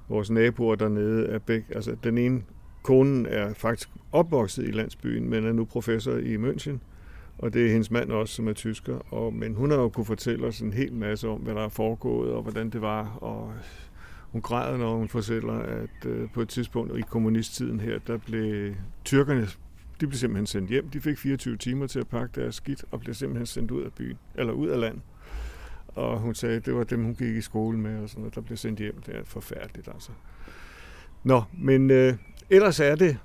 Vores 0.08 0.30
naboer 0.30 0.74
dernede 0.74 1.26
er 1.26 1.38
begge, 1.38 1.74
altså 1.74 1.96
den 2.04 2.18
ene 2.18 2.42
Konen 2.86 3.26
er 3.26 3.54
faktisk 3.54 3.88
opvokset 4.12 4.68
i 4.68 4.70
landsbyen, 4.70 5.28
men 5.30 5.46
er 5.46 5.52
nu 5.52 5.64
professor 5.64 6.16
i 6.16 6.36
München. 6.36 6.78
Og 7.38 7.54
det 7.54 7.66
er 7.66 7.70
hendes 7.70 7.90
mand 7.90 8.12
også, 8.12 8.34
som 8.34 8.48
er 8.48 8.52
tysker. 8.52 9.14
Og, 9.14 9.34
men 9.34 9.54
hun 9.54 9.70
har 9.70 9.78
jo 9.78 9.88
kunne 9.88 10.06
fortælle 10.06 10.46
os 10.46 10.60
en 10.60 10.72
hel 10.72 10.92
masse 10.92 11.28
om, 11.28 11.40
hvad 11.40 11.54
der 11.54 11.64
er 11.64 11.68
foregået, 11.68 12.32
og 12.32 12.42
hvordan 12.42 12.70
det 12.70 12.80
var. 12.82 13.16
Og 13.16 13.52
hun 14.32 14.42
græder, 14.42 14.76
når 14.76 14.96
hun 14.96 15.08
fortæller, 15.08 15.52
at 15.52 16.06
øh, 16.06 16.28
på 16.34 16.40
et 16.40 16.48
tidspunkt 16.48 16.98
i 16.98 17.00
kommunisttiden 17.00 17.80
her, 17.80 17.98
der 18.06 18.16
blev 18.16 18.74
tyrkerne 19.04 19.48
de 20.00 20.06
blev 20.06 20.18
simpelthen 20.18 20.46
sendt 20.46 20.70
hjem. 20.70 20.90
De 20.90 21.00
fik 21.00 21.18
24 21.18 21.56
timer 21.56 21.86
til 21.86 21.98
at 21.98 22.08
pakke 22.08 22.40
deres 22.40 22.54
skidt, 22.54 22.84
og 22.90 23.00
blev 23.00 23.14
simpelthen 23.14 23.46
sendt 23.46 23.70
ud 23.70 23.82
af 23.82 23.92
byen, 23.92 24.18
eller 24.34 24.52
ud 24.52 24.68
af 24.68 24.80
landet. 24.80 25.02
Og 25.86 26.18
hun 26.18 26.34
sagde, 26.34 26.56
at 26.56 26.66
det 26.66 26.74
var 26.74 26.84
dem, 26.84 27.04
hun 27.04 27.14
gik 27.14 27.36
i 27.36 27.40
skole 27.40 27.78
med, 27.78 27.98
og 27.98 28.08
sådan 28.08 28.20
noget, 28.20 28.34
der 28.34 28.40
blev 28.40 28.56
sendt 28.56 28.78
hjem. 28.78 29.00
Det 29.06 29.16
er 29.16 29.24
forfærdeligt, 29.24 29.88
altså. 29.88 30.10
Nå, 31.24 31.42
men 31.58 31.90
øh, 31.90 32.14
ellers 32.50 32.80
er 32.80 32.94
det 32.94 33.18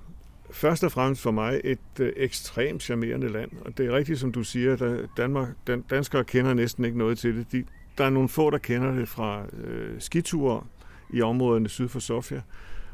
først 0.52 0.84
og 0.84 0.92
fremmest 0.92 1.22
for 1.22 1.32
mig 1.32 1.62
et 1.64 1.80
øh, 2.00 2.14
ekstremt 2.16 2.84
charmerende 2.84 3.30
land. 3.30 3.52
Og 3.66 3.78
det 3.78 3.86
er 3.86 3.92
rigtigt, 3.92 4.20
som 4.20 4.32
du 4.32 4.44
siger, 4.44 4.74
at 4.74 5.10
Danmark, 5.18 5.48
dan, 5.68 5.82
danskere 5.82 6.24
kender 6.24 6.54
næsten 6.54 6.86
ikke 6.86 6.98
noget 6.98 7.18
til 7.18 7.38
det. 7.38 7.52
De, 7.52 7.64
der 7.98 8.06
er 8.06 8.10
nogle 8.10 8.30
få, 8.30 8.50
der 8.50 8.58
kender 8.58 8.92
det 8.92 9.10
fra 9.10 9.46
øh, 9.64 10.02
skiture 10.02 10.64
i 11.14 11.22
områderne 11.22 11.70
syd 11.70 11.88
for 11.88 12.00
Sofia. 12.00 12.42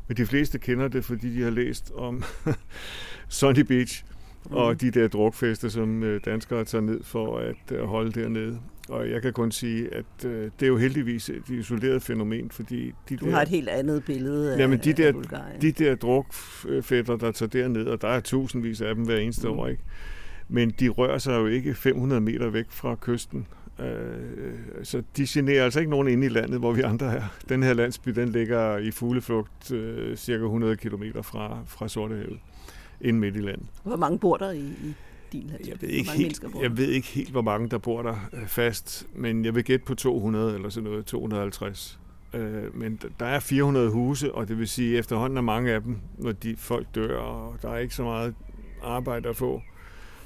Men 0.08 0.18
de 0.18 0.26
fleste 0.26 0.60
kender 0.60 0.88
det, 0.88 1.06
fordi 1.06 1.36
de 1.36 1.42
har 1.42 1.50
læst 1.50 1.92
om 1.96 2.24
Sunny 3.30 3.60
Beach 3.60 4.04
og 4.46 4.72
mm. 4.72 4.78
de 4.78 4.92
der 4.92 5.08
drukfester, 5.08 5.70
som 5.70 6.04
øh, 6.04 6.22
danskere 6.26 6.66
tager 6.66 6.82
ned 6.82 7.04
for 7.04 7.38
at 7.38 7.72
øh, 7.72 7.84
holde 7.84 8.22
dernede. 8.22 8.60
Og 8.90 9.10
jeg 9.10 9.22
kan 9.22 9.34
kun 9.34 9.52
sige, 9.52 9.94
at 9.94 10.26
øh, 10.26 10.52
det 10.60 10.66
er 10.66 10.68
jo 10.68 10.78
heldigvis 10.78 11.30
et 11.30 11.50
isoleret 11.50 12.02
fænomen, 12.02 12.52
fordi... 12.52 12.94
De 13.10 13.18
du 13.18 13.26
der, 13.26 13.32
har 13.32 13.42
et 13.42 13.48
helt 13.48 13.70
andet 13.70 14.04
billede 14.06 14.54
af, 14.54 14.60
jamen, 14.60 14.80
de 14.80 14.94
der, 14.94 15.08
af 15.08 15.60
De 15.62 15.72
der 15.72 15.96
drukfætter, 15.96 17.18
der 17.18 17.32
tager 17.32 17.50
derned, 17.50 17.86
og 17.86 18.02
der 18.02 18.08
er 18.08 18.20
tusindvis 18.20 18.82
af 18.82 18.96
dem 18.96 19.04
hver 19.06 19.18
eneste 19.18 19.48
mm. 19.48 19.60
år, 19.60 19.68
ikke? 19.68 19.84
Men 20.50 20.70
de 20.70 20.90
rører 20.90 21.18
sig 21.18 21.34
jo 21.34 21.48
ikke 21.48 21.76
500 21.76 22.22
meter 22.22 22.50
væk 22.50 22.66
fra 22.70 22.96
kysten. 23.02 23.48
Øh, 23.80 24.84
så 24.84 25.04
de 25.18 25.26
generer 25.28 25.64
altså 25.64 25.80
ikke 25.80 25.90
nogen 25.90 26.08
inde 26.08 26.26
i 26.26 26.30
landet, 26.30 26.60
hvor 26.60 26.72
vi 26.72 26.82
andre 26.82 27.16
er. 27.16 27.24
Den 27.50 27.64
her 27.64 27.74
landsby, 27.74 28.10
den 28.12 28.30
ligger 28.30 28.78
i 28.78 28.92
fugleflugt 28.92 29.72
øh, 29.72 30.18
cirka 30.18 30.44
100 30.44 30.76
km 30.76 31.04
fra, 31.22 31.58
fra 31.66 31.88
Sortehavet, 31.88 32.40
ind 33.02 33.20
midt 33.20 33.36
i 33.36 33.40
landet. 33.40 33.68
Hvor 33.84 33.96
mange 33.96 34.20
bor 34.20 34.38
der 34.38 34.52
i, 34.52 34.60
i 34.60 34.94
din 35.32 35.48
landsby? 35.48 35.70
Jeg 35.70 35.82
ved, 35.82 35.90
ikke 35.90 36.12
helt, 36.12 36.44
jeg 36.62 36.78
ved 36.78 36.88
ikke 36.88 37.08
helt, 37.08 37.32
hvor 37.32 37.42
mange 37.42 37.70
der 37.70 37.78
bor 37.78 38.02
der 38.02 38.30
øh, 38.34 38.48
fast, 38.48 39.08
men 39.16 39.46
jeg 39.46 39.56
vil 39.56 39.64
gætte 39.64 39.86
på 39.86 39.96
200 39.96 40.56
eller 40.56 40.70
sådan 40.70 40.90
noget, 40.90 41.06
250. 41.06 42.00
Øh, 42.34 42.76
men 42.76 43.00
der 43.20 43.26
er 43.26 43.40
400 43.40 43.90
huse, 43.90 44.36
og 44.36 44.48
det 44.48 44.60
vil 44.60 44.68
sige, 44.68 44.94
at 44.94 45.00
efterhånden 45.00 45.38
er 45.38 45.42
mange 45.42 45.72
af 45.72 45.82
dem, 45.82 45.98
når 46.18 46.32
de 46.32 46.56
folk 46.58 46.88
dør, 46.96 47.18
og 47.20 47.56
der 47.62 47.70
er 47.70 47.78
ikke 47.78 47.96
så 47.96 48.04
meget 48.04 48.36
arbejde 48.84 49.30
at 49.30 49.36
få. 49.36 49.62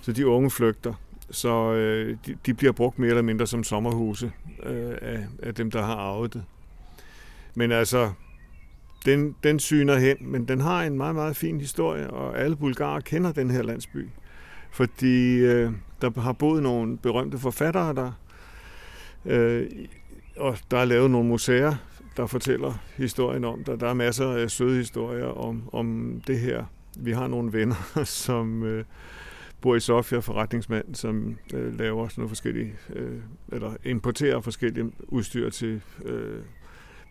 Så 0.02 0.12
de 0.12 0.28
unge 0.28 0.52
flygter. 0.52 0.94
Så 1.32 1.74
øh, 1.74 2.18
de, 2.26 2.38
de 2.46 2.54
bliver 2.54 2.74
brugt 2.74 3.00
mere 3.00 3.10
eller 3.10 3.22
mindre 3.22 3.48
som 3.48 3.64
sommerhuse 3.64 4.32
øh, 4.64 4.96
af, 5.02 5.26
af 5.44 5.56
dem, 5.56 5.72
der 5.72 5.82
har 5.82 5.96
arvet 5.96 6.34
det. 6.34 6.44
Men 7.56 7.72
altså, 7.72 8.12
den, 9.06 9.36
den 9.44 9.60
syner 9.60 9.98
hen, 9.98 10.18
men 10.22 10.48
den 10.48 10.62
har 10.62 10.84
en 10.84 10.98
meget, 10.98 11.16
meget 11.16 11.36
fin 11.36 11.60
historie, 11.60 12.10
og 12.10 12.40
alle 12.40 12.56
bulgarer 12.56 13.00
kender 13.00 13.32
den 13.32 13.52
her 13.52 13.62
landsby. 13.62 14.08
Fordi 14.72 15.38
øh, 15.38 15.72
der 16.02 16.22
har 16.22 16.34
boet 16.34 16.64
nogle 16.64 16.98
berømte 16.98 17.38
forfattere 17.38 17.96
der, 17.96 18.12
øh, 19.26 19.70
og 20.38 20.58
der 20.72 20.78
er 20.78 20.86
lavet 20.86 21.12
nogle 21.12 21.28
museer, 21.30 21.76
der 22.18 22.26
fortæller 22.26 22.74
historien 22.98 23.44
om 23.44 23.64
der. 23.64 23.76
Der 23.76 23.88
er 23.88 23.94
masser 23.94 24.32
af 24.32 24.52
søde 24.52 24.78
historier 24.78 25.26
om, 25.26 25.70
om 25.74 26.22
det 26.28 26.40
her. 26.40 26.66
Vi 26.98 27.12
har 27.12 27.28
nogle 27.28 27.54
venner, 27.54 28.04
som 28.26 28.64
øh, 28.64 28.86
bor 29.62 29.76
i 29.76 29.80
Sofia, 29.80 30.20
forretningsmand, 30.20 30.96
som 30.96 31.38
øh, 31.54 31.80
laver 31.80 32.08
sådan 32.08 32.22
nogle 32.22 32.30
forskellige, 32.30 32.74
øh, 32.94 33.20
eller 33.52 33.76
importerer 33.86 34.42
forskellige 34.42 34.92
udstyr 35.08 35.50
til 35.50 35.82
øh, 36.06 36.40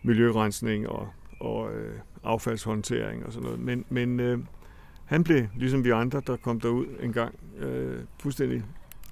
miljørensning 0.03 0.89
og, 0.89 1.09
og 1.39 1.73
øh, 1.73 1.95
affaldshåndtering 2.23 3.25
og 3.25 3.33
sådan 3.33 3.45
noget. 3.45 3.59
Men, 3.59 3.85
men 3.89 4.19
øh, 4.19 4.39
han 5.11 5.23
blev, 5.23 5.47
ligesom 5.55 5.83
vi 5.83 5.89
andre, 5.89 6.21
der 6.27 6.35
kom 6.35 6.59
derud 6.59 6.85
en 6.99 7.13
gang, 7.13 7.35
øh, 7.57 7.99
fuldstændig 8.19 8.63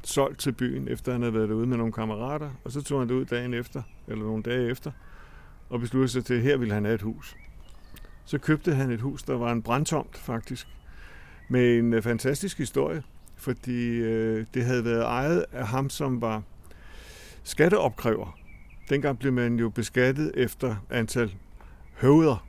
solgt 0.03 0.39
til 0.39 0.51
byen, 0.51 0.87
efter 0.87 1.11
han 1.11 1.21
havde 1.21 1.33
været 1.33 1.49
derude 1.49 1.67
med 1.67 1.77
nogle 1.77 1.93
kammerater, 1.93 2.49
og 2.63 2.71
så 2.71 2.81
tog 2.81 2.99
han 2.99 3.09
det 3.09 3.15
ud 3.15 3.25
dagen 3.25 3.53
efter, 3.53 3.81
eller 4.07 4.25
nogle 4.25 4.43
dage 4.43 4.69
efter, 4.69 4.91
og 5.69 5.79
besluttede 5.79 6.11
sig 6.11 6.25
til, 6.25 6.33
at 6.33 6.41
her 6.41 6.57
ville 6.57 6.73
han 6.73 6.85
have 6.85 6.95
et 6.95 7.01
hus. 7.01 7.35
Så 8.25 8.37
købte 8.37 8.75
han 8.75 8.91
et 8.91 9.01
hus, 9.01 9.23
der 9.23 9.37
var 9.37 9.51
en 9.51 9.61
brandtomt 9.61 10.17
faktisk, 10.17 10.67
med 11.49 11.77
en 11.77 11.93
øh, 11.93 12.03
fantastisk 12.03 12.57
historie, 12.57 13.03
fordi 13.35 13.87
øh, 13.87 14.45
det 14.53 14.65
havde 14.65 14.85
været 14.85 15.03
ejet 15.03 15.45
af 15.51 15.67
ham, 15.67 15.89
som 15.89 16.21
var 16.21 16.43
skatteopkræver. 17.43 18.37
Dengang 18.89 19.19
blev 19.19 19.33
man 19.33 19.59
jo 19.59 19.69
beskattet 19.69 20.31
efter 20.35 20.75
antal 20.89 21.35
høveder. 22.01 22.48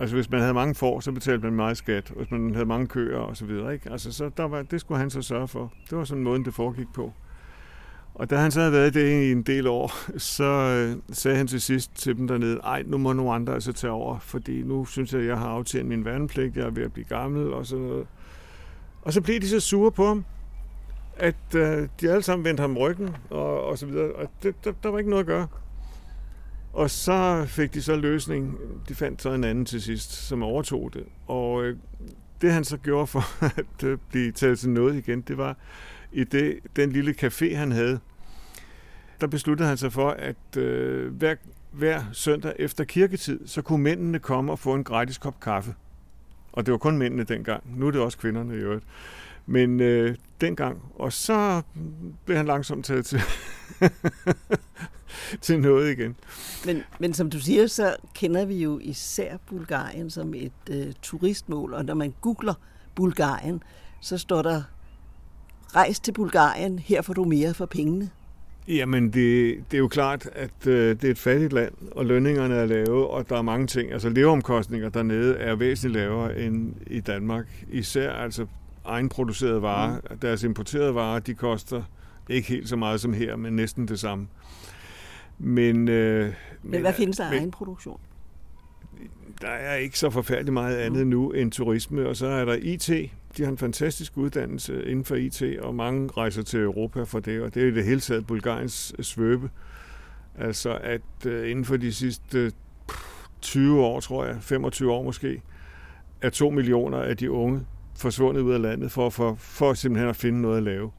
Altså 0.00 0.16
hvis 0.16 0.30
man 0.30 0.40
havde 0.40 0.54
mange 0.54 0.74
får, 0.74 1.00
så 1.00 1.12
betalte 1.12 1.44
man 1.44 1.52
meget 1.52 1.76
skat. 1.76 2.12
Hvis 2.16 2.30
man 2.30 2.54
havde 2.54 2.66
mange 2.66 2.86
køer 2.86 3.18
og 3.18 3.36
så 3.36 3.44
videre. 3.44 3.72
Ikke? 3.72 3.90
Altså, 3.90 4.12
så 4.12 4.30
der 4.36 4.44
var, 4.44 4.62
det 4.62 4.80
skulle 4.80 4.98
han 4.98 5.10
så 5.10 5.22
sørge 5.22 5.48
for. 5.48 5.72
Det 5.90 5.98
var 5.98 6.04
sådan 6.04 6.24
måden, 6.24 6.44
det 6.44 6.54
foregik 6.54 6.86
på. 6.94 7.12
Og 8.14 8.30
da 8.30 8.36
han 8.36 8.50
så 8.50 8.60
havde 8.60 8.72
været 8.72 8.94
det 8.94 9.28
i 9.28 9.32
en 9.32 9.42
del 9.42 9.66
år, 9.66 9.92
så 10.36 10.44
øh, 10.44 11.14
sagde 11.14 11.36
han 11.36 11.46
til 11.46 11.60
sidst 11.60 11.96
til 11.96 12.16
dem 12.16 12.28
dernede, 12.28 12.60
ej, 12.64 12.82
nu 12.86 12.98
må 12.98 13.12
nogle 13.12 13.32
andre 13.32 13.54
altså 13.54 13.72
tage 13.72 13.90
over, 13.90 14.18
fordi 14.18 14.62
nu 14.62 14.84
synes 14.84 15.12
jeg, 15.12 15.20
at 15.20 15.26
jeg 15.26 15.38
har 15.38 15.48
aftjent 15.48 15.88
min 15.88 16.04
værnepligt, 16.04 16.56
jeg 16.56 16.66
er 16.66 16.70
ved 16.70 16.82
at 16.82 16.92
blive 16.92 17.04
gammel 17.04 17.52
og 17.52 17.66
sådan 17.66 17.84
noget. 17.84 18.06
Og 19.02 19.12
så 19.12 19.20
blev 19.20 19.40
de 19.40 19.48
så 19.48 19.60
sure 19.60 19.92
på 19.92 20.06
ham, 20.06 20.24
at 21.16 21.54
øh, 21.56 21.88
de 22.00 22.10
alle 22.10 22.22
sammen 22.22 22.44
vendte 22.44 22.60
ham 22.60 22.76
ryggen 22.76 23.16
og, 23.30 23.64
og 23.64 23.78
så 23.78 23.86
videre. 23.86 24.12
Og 24.12 24.30
det, 24.42 24.64
der, 24.64 24.72
der 24.82 24.88
var 24.88 24.98
ikke 24.98 25.10
noget 25.10 25.22
at 25.22 25.26
gøre. 25.26 25.46
Og 26.72 26.90
så 26.90 27.44
fik 27.48 27.74
de 27.74 27.82
så 27.82 27.96
løsning. 27.96 28.58
De 28.88 28.94
fandt 28.94 29.22
så 29.22 29.32
en 29.32 29.44
anden 29.44 29.64
til 29.64 29.82
sidst, 29.82 30.12
som 30.12 30.42
overtog 30.42 30.90
det. 30.94 31.04
Og 31.26 31.64
øh, 31.64 31.76
det 32.40 32.52
han 32.52 32.64
så 32.64 32.76
gjorde 32.76 33.06
for 33.06 33.44
at 33.58 33.84
øh, 33.84 33.98
blive 34.10 34.32
taget 34.32 34.58
til 34.58 34.70
noget 34.70 34.94
igen, 34.96 35.20
det 35.20 35.38
var 35.38 35.56
i 36.12 36.24
det, 36.24 36.58
den 36.76 36.92
lille 36.92 37.14
café, 37.22 37.54
han 37.56 37.72
havde. 37.72 38.00
Der 39.20 39.26
besluttede 39.26 39.68
han 39.68 39.76
sig 39.76 39.92
for, 39.92 40.10
at 40.10 40.56
øh, 40.56 41.14
hver, 41.14 41.34
hver 41.72 42.02
søndag 42.12 42.52
efter 42.58 42.84
kirketid, 42.84 43.46
så 43.46 43.62
kunne 43.62 43.82
mændene 43.82 44.18
komme 44.18 44.52
og 44.52 44.58
få 44.58 44.74
en 44.74 44.84
gratis 44.84 45.18
kop 45.18 45.40
kaffe. 45.40 45.74
Og 46.52 46.66
det 46.66 46.72
var 46.72 46.78
kun 46.78 46.98
mændene 46.98 47.24
dengang. 47.24 47.78
Nu 47.78 47.86
er 47.86 47.90
det 47.90 48.00
også 48.00 48.18
kvinderne 48.18 48.54
i 48.54 48.58
øvrigt. 48.58 48.84
Men 49.46 49.80
øh, 49.80 50.16
dengang. 50.40 50.82
Og 50.94 51.12
så 51.12 51.62
blev 52.24 52.36
han 52.36 52.46
langsomt 52.46 52.84
taget 52.84 53.06
til, 53.06 53.20
til 55.40 55.60
noget 55.60 55.98
igen. 55.98 56.16
Men, 56.66 56.82
men 57.00 57.14
som 57.14 57.30
du 57.30 57.40
siger, 57.40 57.66
så 57.66 57.96
kender 58.14 58.44
vi 58.44 58.62
jo 58.62 58.78
især 58.82 59.36
Bulgarien 59.46 60.10
som 60.10 60.34
et 60.34 60.52
øh, 60.70 60.86
turistmål. 61.02 61.74
Og 61.74 61.84
når 61.84 61.94
man 61.94 62.14
googler 62.20 62.54
Bulgarien, 62.94 63.62
så 64.00 64.18
står 64.18 64.42
der, 64.42 64.62
rejs 65.76 66.00
til 66.00 66.12
Bulgarien, 66.12 66.78
her 66.78 67.02
får 67.02 67.12
du 67.12 67.24
mere 67.24 67.54
for 67.54 67.66
pengene. 67.66 68.10
Jamen, 68.68 69.04
det, 69.04 69.56
det 69.70 69.76
er 69.76 69.78
jo 69.78 69.88
klart, 69.88 70.28
at 70.32 70.66
øh, 70.66 70.96
det 70.96 71.04
er 71.04 71.10
et 71.10 71.18
fattigt 71.18 71.52
land, 71.52 71.72
og 71.90 72.06
lønningerne 72.06 72.54
er 72.54 72.66
lave, 72.66 73.10
og 73.10 73.28
der 73.28 73.38
er 73.38 73.42
mange 73.42 73.66
ting. 73.66 73.92
Altså, 73.92 74.08
leveomkostninger 74.08 74.88
dernede 74.88 75.36
er 75.36 75.54
væsentligt 75.54 75.94
lavere 75.94 76.38
end 76.38 76.74
i 76.86 77.00
Danmark. 77.00 77.64
Især 77.70 78.12
altså 78.12 78.46
egenproducerede 78.84 79.62
varer. 79.62 80.00
Mm. 80.10 80.18
Deres 80.18 80.42
importerede 80.42 80.94
varer, 80.94 81.18
de 81.18 81.34
koster 81.34 81.82
ikke 82.28 82.48
helt 82.48 82.68
så 82.68 82.76
meget 82.76 83.00
som 83.00 83.12
her, 83.12 83.36
men 83.36 83.56
næsten 83.56 83.88
det 83.88 84.00
samme. 84.00 84.26
Men, 85.38 85.88
øh, 85.88 86.24
men, 86.24 86.34
men 86.62 86.80
hvad 86.80 86.92
findes 86.92 87.16
der 87.16 87.24
af 87.24 87.36
egenproduktion? 87.36 88.00
Der 89.40 89.48
er 89.48 89.74
ikke 89.74 89.98
så 89.98 90.10
forfærdeligt 90.10 90.52
meget 90.52 90.76
andet 90.76 91.06
mm. 91.06 91.10
nu 91.10 91.30
end 91.30 91.52
turisme, 91.52 92.08
og 92.08 92.16
så 92.16 92.26
er 92.26 92.44
der 92.44 92.56
IT, 92.62 92.88
de 93.36 93.42
har 93.42 93.50
en 93.50 93.58
fantastisk 93.58 94.16
uddannelse 94.16 94.84
inden 94.84 95.04
for 95.04 95.14
IT, 95.14 95.42
og 95.60 95.74
mange 95.74 96.10
rejser 96.16 96.42
til 96.42 96.60
Europa 96.60 97.02
for 97.02 97.20
det, 97.20 97.42
og 97.42 97.54
det 97.54 97.62
er 97.62 97.66
i 97.66 97.70
det 97.70 97.84
hele 97.84 98.00
taget 98.00 98.26
Bulgariens 98.26 98.94
svøbe. 99.00 99.50
Altså 100.38 100.78
at 100.82 101.00
uh, 101.26 101.50
inden 101.50 101.64
for 101.64 101.76
de 101.76 101.92
sidste 101.92 102.52
20 103.40 103.80
år, 103.80 104.00
tror 104.00 104.24
jeg, 104.24 104.36
25 104.40 104.92
år 104.92 105.02
måske, 105.02 105.42
er 106.22 106.30
to 106.30 106.50
millioner 106.50 106.98
af 106.98 107.16
de 107.16 107.30
unge 107.30 107.66
forsvundet 107.96 108.40
ud 108.40 108.52
af 108.52 108.62
landet 108.62 108.92
for, 108.92 109.10
for, 109.10 109.34
for 109.34 109.74
simpelthen 109.74 110.08
at 110.08 110.16
finde 110.16 110.40
noget 110.40 110.56
at 110.56 110.62
lave. 110.62 110.90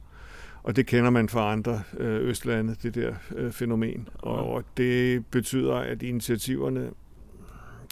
Og 0.63 0.75
det 0.75 0.85
kender 0.85 1.09
man 1.09 1.29
fra 1.29 1.51
andre 1.51 1.81
øh, 1.97 2.21
østlande, 2.21 2.75
det 2.83 2.95
der 2.95 3.13
øh, 3.35 3.51
fænomen. 3.51 4.09
Og 4.15 4.63
det 4.77 5.25
betyder, 5.25 5.75
at 5.75 6.01
initiativerne, 6.01 6.89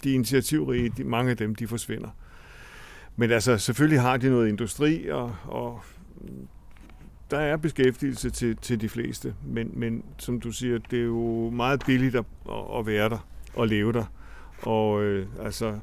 de 0.04 0.12
initiativrige, 0.12 0.88
de, 0.88 1.04
mange 1.04 1.30
af 1.30 1.36
dem, 1.36 1.54
de 1.54 1.66
forsvinder. 1.66 2.08
Men 3.16 3.30
altså, 3.30 3.58
selvfølgelig 3.58 4.00
har 4.00 4.16
de 4.16 4.30
noget 4.30 4.48
industri, 4.48 5.08
og, 5.08 5.36
og 5.44 5.80
der 7.30 7.38
er 7.38 7.56
beskæftigelse 7.56 8.30
til, 8.30 8.56
til 8.56 8.80
de 8.80 8.88
fleste. 8.88 9.34
Men, 9.46 9.70
men 9.74 10.04
som 10.18 10.40
du 10.40 10.52
siger, 10.52 10.78
det 10.90 10.98
er 10.98 11.04
jo 11.04 11.50
meget 11.50 11.82
billigt 11.86 12.14
at, 12.14 12.24
at 12.78 12.86
være 12.86 13.08
der 13.08 13.26
og 13.54 13.68
leve 13.68 13.92
der. 13.92 14.04
Og 14.62 15.02
øh, 15.02 15.26
altså, 15.40 15.78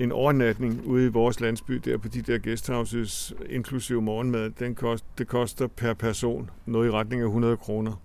en 0.00 0.12
overnatning 0.12 0.86
ude 0.86 1.06
i 1.06 1.08
vores 1.08 1.40
landsby, 1.40 1.74
der 1.74 1.98
på 1.98 2.08
de 2.08 2.22
der 2.22 2.38
guesthouses, 2.38 3.34
inklusive 3.50 4.02
morgenmad, 4.02 4.50
den 4.50 4.74
kost, 4.74 5.04
det 5.18 5.26
koster 5.26 5.66
per 5.66 5.94
person 5.94 6.50
noget 6.66 6.88
i 6.88 6.90
retning 6.90 7.22
af 7.22 7.26
100 7.26 7.56
kroner. 7.56 8.02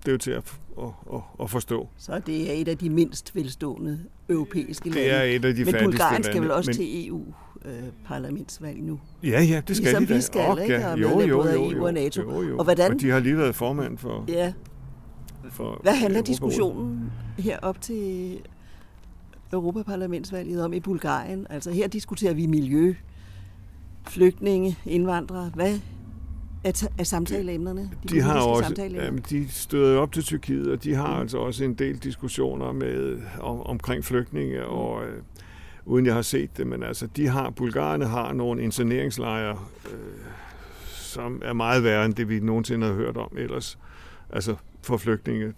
Det 0.00 0.08
er 0.08 0.12
jo 0.12 0.18
til 0.18 0.30
at, 0.30 0.58
at, 0.78 0.84
at, 1.14 1.20
at 1.40 1.50
forstå. 1.50 1.88
Så 1.96 2.20
det 2.26 2.50
er 2.50 2.60
et 2.60 2.68
af 2.68 2.78
de 2.78 2.90
mindst 2.90 3.36
velstående 3.36 3.98
europæiske 4.28 4.90
lande. 4.90 5.00
Det 5.00 5.14
er 5.14 5.22
et 5.22 5.44
af 5.44 5.54
de 5.54 5.64
Men 5.64 5.74
Bulgarien 5.84 6.22
skal 6.22 6.42
vel 6.42 6.50
også 6.50 6.68
men... 6.68 6.76
til 6.76 7.08
EU 7.08 7.22
øh, 7.64 7.72
parlamentsvalg 8.06 8.82
nu. 8.82 9.00
Ja, 9.22 9.42
ja, 9.42 9.62
det 9.68 9.76
skal 9.76 9.84
ligesom 9.84 10.06
de 10.06 10.12
da. 10.12 10.16
vi 10.16 10.20
skal, 10.20 10.50
oh, 10.50 10.62
ikke? 10.62 10.74
Ja. 10.74 10.94
Jo, 10.94 11.20
jo, 11.20 11.20
jo, 11.20 11.48
jo, 11.48 11.70
EU 11.70 11.86
og 11.86 11.94
NATO. 11.94 12.22
Jo, 12.22 12.42
jo. 12.42 12.58
Og, 12.58 12.64
hvordan... 12.64 12.92
og 12.92 13.00
de 13.00 13.10
har 13.10 13.18
lige 13.18 13.36
været 13.36 13.54
formand 13.54 13.98
for... 13.98 14.24
Ja. 14.28 14.52
For 15.50 15.80
Hvad 15.82 15.94
handler 15.94 16.22
diskussionen 16.22 17.12
her 17.38 17.58
op 17.62 17.80
til 17.80 18.38
Europaparlamentsvalget 19.52 20.64
om 20.64 20.72
i 20.72 20.80
Bulgarien? 20.80 21.46
Altså 21.50 21.70
her 21.70 21.88
diskuterer 21.88 22.34
vi 22.34 22.46
miljø, 22.46 22.94
flygtninge, 24.08 24.78
indvandrere. 24.86 25.50
Hvad 25.54 25.78
er, 26.64 26.88
er 26.98 27.04
samtaleemnerne? 27.04 27.90
De, 28.02 28.08
de 28.08 28.20
har 28.20 28.40
også, 28.40 28.74
jamen, 28.78 29.24
de 29.30 29.48
støder 29.48 29.98
op 29.98 30.12
til 30.12 30.22
Tyrkiet, 30.22 30.70
og 30.70 30.84
de 30.84 30.94
har 30.94 31.14
mm. 31.14 31.20
altså 31.20 31.38
også 31.38 31.64
en 31.64 31.74
del 31.74 31.98
diskussioner 31.98 32.72
med 32.72 33.20
om, 33.40 33.60
omkring 33.60 34.04
flygtninge, 34.04 34.58
mm. 34.58 34.68
og 34.68 35.04
øh, 35.04 35.22
uden 35.84 36.06
jeg 36.06 36.14
har 36.14 36.22
set 36.22 36.56
det, 36.56 36.66
men 36.66 36.82
altså, 36.82 37.06
de 37.06 37.28
har, 37.28 37.50
bulgarerne 37.50 38.06
har 38.06 38.32
nogle 38.32 38.62
interneringslejre, 38.62 39.58
øh, 39.92 40.16
som 40.86 41.42
er 41.44 41.52
meget 41.52 41.84
værre 41.84 42.04
end 42.04 42.14
det, 42.14 42.28
vi 42.28 42.40
nogensinde 42.40 42.86
har 42.86 42.94
hørt 42.94 43.16
om 43.16 43.30
ellers. 43.36 43.78
Altså 44.30 44.56
for 44.82 44.96
flygtninge. 44.96 45.52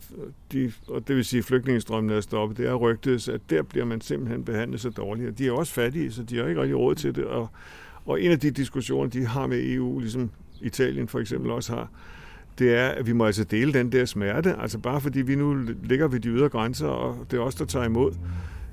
De, 0.52 0.72
og 0.88 1.08
det 1.08 1.16
vil 1.16 1.24
sige, 1.24 1.38
at 1.38 1.44
flygtningestrømmen 1.44 2.16
er 2.16 2.20
stoppet. 2.20 2.58
Det 2.58 2.66
er 2.66 2.74
rygtet, 2.74 3.28
at 3.28 3.40
der 3.50 3.62
bliver 3.62 3.84
man 3.84 4.00
simpelthen 4.00 4.44
behandlet 4.44 4.80
så 4.80 4.90
dårligt. 4.90 5.38
De 5.38 5.48
er 5.48 5.52
også 5.52 5.72
fattige, 5.72 6.12
så 6.12 6.22
de 6.22 6.36
har 6.36 6.46
ikke 6.46 6.60
rigtig 6.60 6.76
råd 6.76 6.94
til 6.94 7.14
det. 7.14 7.24
Og, 7.24 7.48
og 8.06 8.22
en 8.22 8.30
af 8.30 8.40
de 8.40 8.50
diskussioner, 8.50 9.10
de 9.10 9.26
har 9.26 9.46
med 9.46 9.72
EU, 9.72 9.98
ligesom 9.98 10.30
Italien 10.60 11.08
for 11.08 11.18
eksempel 11.18 11.50
også 11.50 11.72
har, 11.72 11.90
det 12.58 12.74
er, 12.74 12.88
at 12.88 13.06
vi 13.06 13.12
må 13.12 13.26
altså 13.26 13.44
dele 13.44 13.72
den 13.72 13.92
der 13.92 14.04
smerte. 14.04 14.56
Altså 14.58 14.78
bare 14.78 15.00
fordi 15.00 15.22
vi 15.22 15.34
nu 15.34 15.66
ligger 15.84 16.08
ved 16.08 16.20
de 16.20 16.28
ydre 16.28 16.48
grænser, 16.48 16.86
og 16.86 17.26
det 17.30 17.36
er 17.36 17.40
os, 17.40 17.54
der 17.54 17.64
tager 17.64 17.86
imod, 17.86 18.12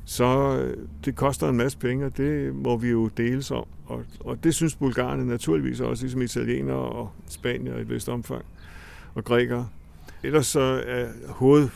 så 0.05 0.59
øh, 0.59 0.77
det 1.05 1.15
koster 1.15 1.49
en 1.49 1.57
masse 1.57 1.77
penge, 1.77 2.05
og 2.05 2.17
det 2.17 2.55
må 2.55 2.77
vi 2.77 2.89
jo 2.89 3.07
deles 3.07 3.51
om. 3.51 3.65
Og, 3.85 4.03
og 4.19 4.43
det 4.43 4.55
synes 4.55 4.75
bulgarerne 4.75 5.27
naturligvis 5.27 5.79
også, 5.79 6.03
ligesom 6.03 6.21
italienere 6.21 6.75
og 6.75 7.11
spanier 7.27 7.77
i 7.77 7.81
et 7.81 7.89
vist 7.89 8.09
omfang, 8.09 8.45
og 9.15 9.23
grækere. 9.23 9.67
Ellers 10.23 10.47
så 10.47 10.83
er 10.87 11.07
hoved, 11.27 11.69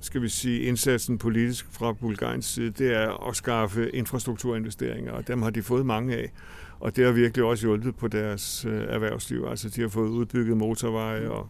skal 0.00 0.22
vi 0.22 0.28
sige, 0.28 0.60
indsatsen 0.60 1.18
politisk 1.18 1.66
fra 1.70 1.92
Bulgariens 1.92 2.46
side, 2.46 2.70
det 2.70 2.96
er 2.96 3.28
at 3.28 3.36
skaffe 3.36 3.90
infrastrukturinvesteringer, 3.90 5.12
og 5.12 5.28
dem 5.28 5.42
har 5.42 5.50
de 5.50 5.62
fået 5.62 5.86
mange 5.86 6.16
af. 6.16 6.32
Og 6.80 6.96
det 6.96 7.04
har 7.04 7.12
virkelig 7.12 7.44
også 7.44 7.66
hjulpet 7.66 7.96
på 7.96 8.08
deres 8.08 8.64
øh, 8.64 8.84
erhvervsliv. 8.88 9.46
Altså 9.50 9.68
de 9.68 9.80
har 9.80 9.88
fået 9.88 10.08
udbygget 10.08 10.56
motorveje 10.56 11.28
og, 11.28 11.48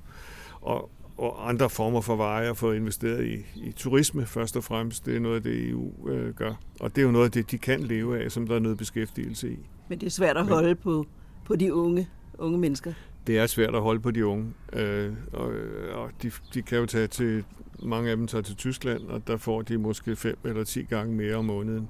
og, 0.61 0.91
og 1.19 1.49
andre 1.49 1.71
former 1.71 2.01
for 2.01 2.17
veje 2.17 2.51
og 2.51 2.57
fået 2.57 2.77
investeret 2.77 3.27
i, 3.27 3.35
i 3.57 3.73
turisme 3.73 4.27
først 4.27 4.57
og 4.57 4.65
fremmest. 4.65 5.07
Det 5.07 5.17
er 5.17 5.21
noget 5.21 5.37
af 5.37 5.43
det, 5.43 5.69
EU 5.69 6.09
øh, 6.09 6.35
gør. 6.35 6.55
Og 6.81 6.97
det 6.97 7.03
er 7.03 7.07
jo 7.07 7.11
noget 7.11 7.25
af 7.25 7.31
det, 7.31 7.51
de 7.51 7.59
kan 7.59 7.81
leve 7.81 8.25
af, 8.25 8.33
som 8.33 8.47
der 8.47 8.55
er 8.55 8.59
noget 8.59 8.79
beskæftigelse 8.79 9.53
i. 9.53 9.59
Men 9.89 10.01
det 10.01 10.07
er 10.07 10.11
svært 10.11 10.37
at 10.37 10.47
holde 10.47 10.69
Men, 10.69 10.77
på, 10.77 11.07
på 11.45 11.57
de 11.57 11.75
unge, 11.75 12.09
unge 12.39 12.59
mennesker. 12.59 12.93
Det 13.27 13.39
er 13.39 13.47
svært 13.47 13.75
at 13.75 13.83
holde 13.83 14.01
på 14.01 14.11
de 14.11 14.27
unge. 14.27 14.55
Øh, 14.73 15.13
og 15.33 15.53
og 15.93 16.11
de, 16.23 16.31
de 16.55 16.63
kan 16.63 16.79
jo 16.79 16.87
tage 16.87 17.07
til, 17.07 17.45
mange 17.83 18.11
af 18.11 18.17
dem 18.17 18.27
tager 18.27 18.43
til 18.43 18.57
Tyskland, 18.57 19.03
og 19.03 19.27
der 19.27 19.37
får 19.37 19.63
de 19.63 19.79
måske 19.79 20.17
fem 20.17 20.39
eller 20.45 20.65
ti 20.65 20.83
gange 20.83 21.15
mere 21.15 21.35
om 21.35 21.45
måneden. 21.45 21.89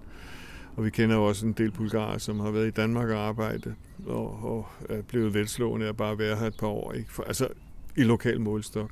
Og 0.76 0.84
vi 0.84 0.90
kender 0.90 1.16
jo 1.16 1.24
også 1.24 1.46
en 1.46 1.52
del 1.52 1.70
bulgarer, 1.70 2.18
som 2.18 2.40
har 2.40 2.50
været 2.50 2.66
i 2.66 2.70
Danmark 2.70 3.08
og 3.08 3.18
arbejdet, 3.18 3.74
og, 4.06 4.44
og 4.44 4.66
er 4.88 5.02
blevet 5.02 5.34
velslående 5.34 5.86
af 5.86 5.96
bare 5.96 6.12
at 6.12 6.18
være 6.18 6.36
her 6.36 6.46
et 6.46 6.56
par 6.58 6.66
år. 6.66 6.92
Ikke? 6.92 7.12
For, 7.12 7.22
altså 7.22 7.48
i 7.96 8.02
lokal 8.02 8.40
målstok. 8.40 8.90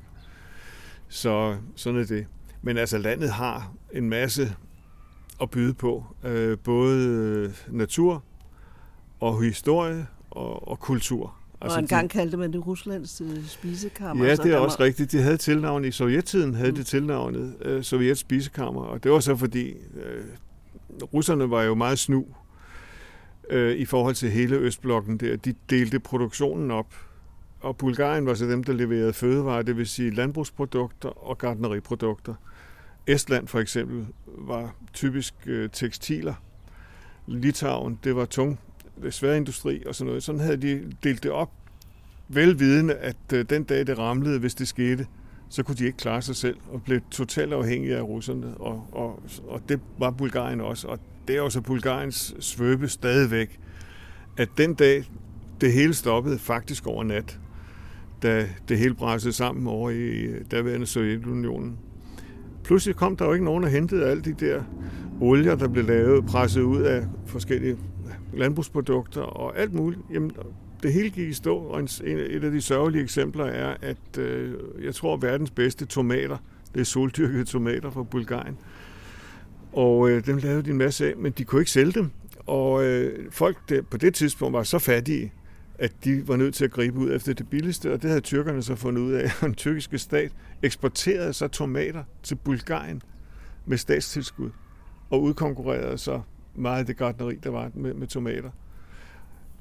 Så 1.07 1.57
sådan 1.75 1.99
er 1.99 2.05
det. 2.05 2.27
Men 2.61 2.77
altså 2.77 2.97
landet 2.97 3.29
har 3.29 3.73
en 3.93 4.09
masse 4.09 4.55
at 5.41 5.49
byde 5.49 5.73
på. 5.73 6.05
Øh, 6.23 6.57
både 6.57 7.53
natur 7.67 8.23
og 9.19 9.43
historie 9.43 10.07
og, 10.31 10.67
og 10.67 10.79
kultur. 10.79 11.38
Altså, 11.61 11.77
og 11.77 11.81
engang 11.81 12.03
de, 12.03 12.13
kaldte 12.13 12.37
man 12.37 12.53
det 12.53 12.67
Ruslands 12.67 13.21
øh, 13.21 13.45
spisekammer. 13.47 14.25
Ja, 14.25 14.35
det 14.35 14.53
er 14.53 14.57
også 14.57 14.77
var... 14.77 14.85
rigtigt. 14.85 15.11
De 15.11 15.21
havde 15.21 15.37
tilnavn 15.37 15.85
i 15.85 15.91
sovjettiden, 15.91 16.53
havde 16.53 16.71
mm. 16.71 16.77
det 16.77 16.85
tilnavnet 16.85 17.55
øh, 17.61 17.83
Sovjets 17.83 18.19
spisekammer, 18.19 18.81
og 18.81 19.03
det 19.03 19.11
var 19.11 19.19
så 19.19 19.35
fordi 19.35 19.69
øh, 19.69 20.23
russerne 21.13 21.49
var 21.49 21.63
jo 21.63 21.75
meget 21.75 21.99
snu 21.99 22.25
øh, 23.49 23.75
i 23.75 23.85
forhold 23.85 24.15
til 24.15 24.29
hele 24.29 24.55
Østblokken 24.55 25.17
der. 25.17 25.35
De 25.35 25.53
delte 25.69 25.99
produktionen 25.99 26.71
op, 26.71 26.95
og 27.59 27.77
Bulgarien 27.77 28.25
var 28.25 28.33
så 28.33 28.45
dem, 28.45 28.63
der 28.63 28.73
leverede 28.73 29.13
fødevarer, 29.13 29.61
det 29.61 29.77
vil 29.77 29.87
sige 29.87 30.11
landbrugsprodukter 30.11 31.09
og 31.09 31.37
gardneriprodukter. 31.37 32.33
Estland 33.07 33.47
for 33.47 33.59
eksempel 33.59 34.05
var 34.25 34.75
typisk 34.93 35.33
øh, 35.45 35.69
tekstiler. 35.69 36.33
Litauen, 37.27 37.99
det 38.03 38.15
var 38.15 38.25
tung 38.25 38.59
Øh, 39.03 39.11
sværindustri 39.11 39.83
og 39.85 39.95
sådan 39.95 40.07
noget. 40.07 40.23
Sådan 40.23 40.41
havde 40.41 40.57
de 40.57 40.91
delt 41.03 41.23
det 41.23 41.31
op, 41.31 41.51
velvidende, 42.27 42.93
at 42.93 43.17
øh, 43.33 43.45
den 43.49 43.63
dag 43.63 43.87
det 43.87 43.97
ramlede, 43.97 44.39
hvis 44.39 44.55
det 44.55 44.67
skete, 44.67 45.07
så 45.49 45.63
kunne 45.63 45.75
de 45.75 45.85
ikke 45.85 45.97
klare 45.97 46.21
sig 46.21 46.35
selv 46.35 46.57
og 46.71 46.83
blev 46.83 46.99
totalt 47.11 47.53
afhængige 47.53 47.95
af 47.97 48.01
russerne. 48.01 48.57
Og, 48.57 48.87
og, 48.91 49.23
og 49.47 49.61
det 49.69 49.79
var 49.99 50.11
Bulgarien 50.11 50.61
også. 50.61 50.87
Og 50.87 50.99
det 51.27 51.37
er 51.37 51.41
også 51.41 51.61
Bulgariens 51.61 52.35
svøbe 52.39 52.87
stadigvæk, 52.87 53.59
at 54.37 54.49
den 54.57 54.73
dag 54.73 55.03
det 55.61 55.73
hele 55.73 55.93
stoppede 55.93 56.39
faktisk 56.39 56.87
over 56.87 57.03
nat, 57.03 57.39
da 58.23 58.47
det 58.69 58.77
hele 58.77 58.93
brændte 58.93 59.31
sammen 59.31 59.67
over 59.67 59.89
i 59.89 59.95
øh, 59.95 60.45
daværende 60.51 60.85
Sovjetunionen. 60.85 61.77
Pludselig 62.63 62.95
kom 62.95 63.15
der 63.15 63.25
jo 63.25 63.33
ikke 63.33 63.45
nogen, 63.45 63.63
og 63.63 63.69
hentede 63.69 64.05
alle 64.05 64.23
de 64.23 64.33
der 64.33 64.63
olier, 65.21 65.55
der 65.55 65.67
blev 65.67 65.85
lavet, 65.85 66.25
presset 66.25 66.61
ud 66.61 66.81
af 66.81 67.05
forskellige 67.25 67.77
landbrugsprodukter 68.33 69.21
og 69.21 69.59
alt 69.59 69.73
muligt. 69.73 70.01
Jamen, 70.13 70.31
det 70.83 70.93
hele 70.93 71.09
gik 71.09 71.29
i 71.29 71.33
stå, 71.33 71.57
og 71.57 71.81
et 71.81 72.43
af 72.43 72.51
de 72.51 72.61
sørgelige 72.61 73.03
eksempler 73.03 73.45
er, 73.45 73.75
at 73.81 74.17
øh, 74.17 74.53
jeg 74.83 74.95
tror, 74.95 75.13
at 75.13 75.21
verdens 75.21 75.51
bedste 75.51 75.85
tomater, 75.85 76.37
det 76.73 76.79
er 76.79 76.85
soldyrkede 76.85 77.45
tomater 77.45 77.89
fra 77.89 78.03
Bulgarien, 78.03 78.57
og 79.73 80.09
øh, 80.09 80.25
dem 80.25 80.37
lavede 80.37 80.63
de 80.63 80.69
en 80.69 80.77
masse 80.77 81.07
af, 81.07 81.17
men 81.17 81.31
de 81.31 81.43
kunne 81.43 81.61
ikke 81.61 81.71
sælge 81.71 81.91
dem. 81.91 82.11
Og 82.45 82.83
øh, 82.83 83.31
folk 83.31 83.57
der, 83.69 83.81
på 83.81 83.97
det 83.97 84.13
tidspunkt 84.13 84.53
var 84.53 84.63
så 84.63 84.79
fattige, 84.79 85.33
at 85.79 85.91
de 86.03 86.27
var 86.27 86.35
nødt 86.35 86.55
til 86.55 86.65
at 86.65 86.71
gribe 86.71 86.99
ud 86.99 87.15
efter 87.15 87.33
det 87.33 87.49
billigste, 87.49 87.93
og 87.93 88.01
det 88.01 88.09
havde 88.09 88.21
tyrkerne 88.21 88.63
så 88.63 88.75
fundet 88.75 89.01
ud 89.01 89.11
af, 89.11 89.23
at 89.25 89.37
den 89.41 89.53
tyrkiske 89.53 89.97
stat 89.97 90.31
eksporterede 90.63 91.33
så 91.33 91.47
tomater 91.47 92.03
til 92.23 92.35
Bulgarien 92.35 93.01
med 93.65 93.77
statstilskud, 93.77 94.49
og 95.09 95.21
udkonkurrerede 95.21 95.97
så 95.97 96.21
meget 96.59 96.79
af 96.79 96.85
det 96.85 96.97
gardneri, 96.97 97.35
der 97.35 97.49
var 97.49 97.71
med, 97.73 97.93
med 97.93 98.07
tomater. 98.07 98.49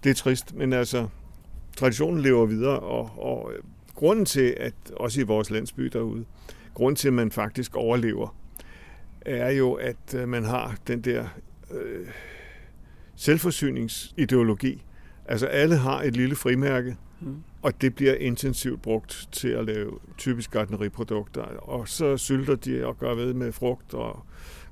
Det 0.05 0.11
er 0.11 0.15
trist, 0.15 0.55
men 0.55 0.73
altså, 0.73 1.09
traditionen 1.77 2.21
lever 2.21 2.47
videre, 2.47 2.81
og, 2.81 3.11
og 3.19 3.53
øh, 3.53 3.63
grunden 3.95 4.25
til, 4.25 4.55
at 4.57 4.75
også 4.97 5.21
i 5.21 5.25
vores 5.25 5.51
landsby 5.51 5.85
derude, 5.85 6.25
grunden 6.75 6.97
til, 6.97 7.09
at 7.09 7.15
man 7.15 7.31
faktisk 7.31 7.77
overlever, 7.77 8.37
er 9.21 9.51
jo, 9.51 9.73
at 9.73 10.15
øh, 10.15 10.29
man 10.29 10.45
har 10.45 10.77
den 10.87 11.01
der 11.01 11.27
øh, 11.71 12.07
selvforsyningsideologi. 13.17 14.85
Altså 15.25 15.47
alle 15.47 15.77
har 15.77 16.03
et 16.03 16.17
lille 16.17 16.37
frimærke, 16.37 16.97
mm. 17.21 17.43
og 17.63 17.81
det 17.81 17.95
bliver 17.95 18.15
intensivt 18.15 18.83
brugt 18.83 19.29
til 19.33 19.49
at 19.49 19.65
lave 19.65 19.99
typisk 20.19 20.51
gartneriprodukter. 20.51 21.43
Og 21.43 21.89
så 21.89 22.17
sylter 22.17 22.55
de 22.55 22.87
og 22.87 22.99
gør 22.99 23.15
ved 23.15 23.35
med 23.35 23.53
frugt 23.53 23.95
og 23.95 24.25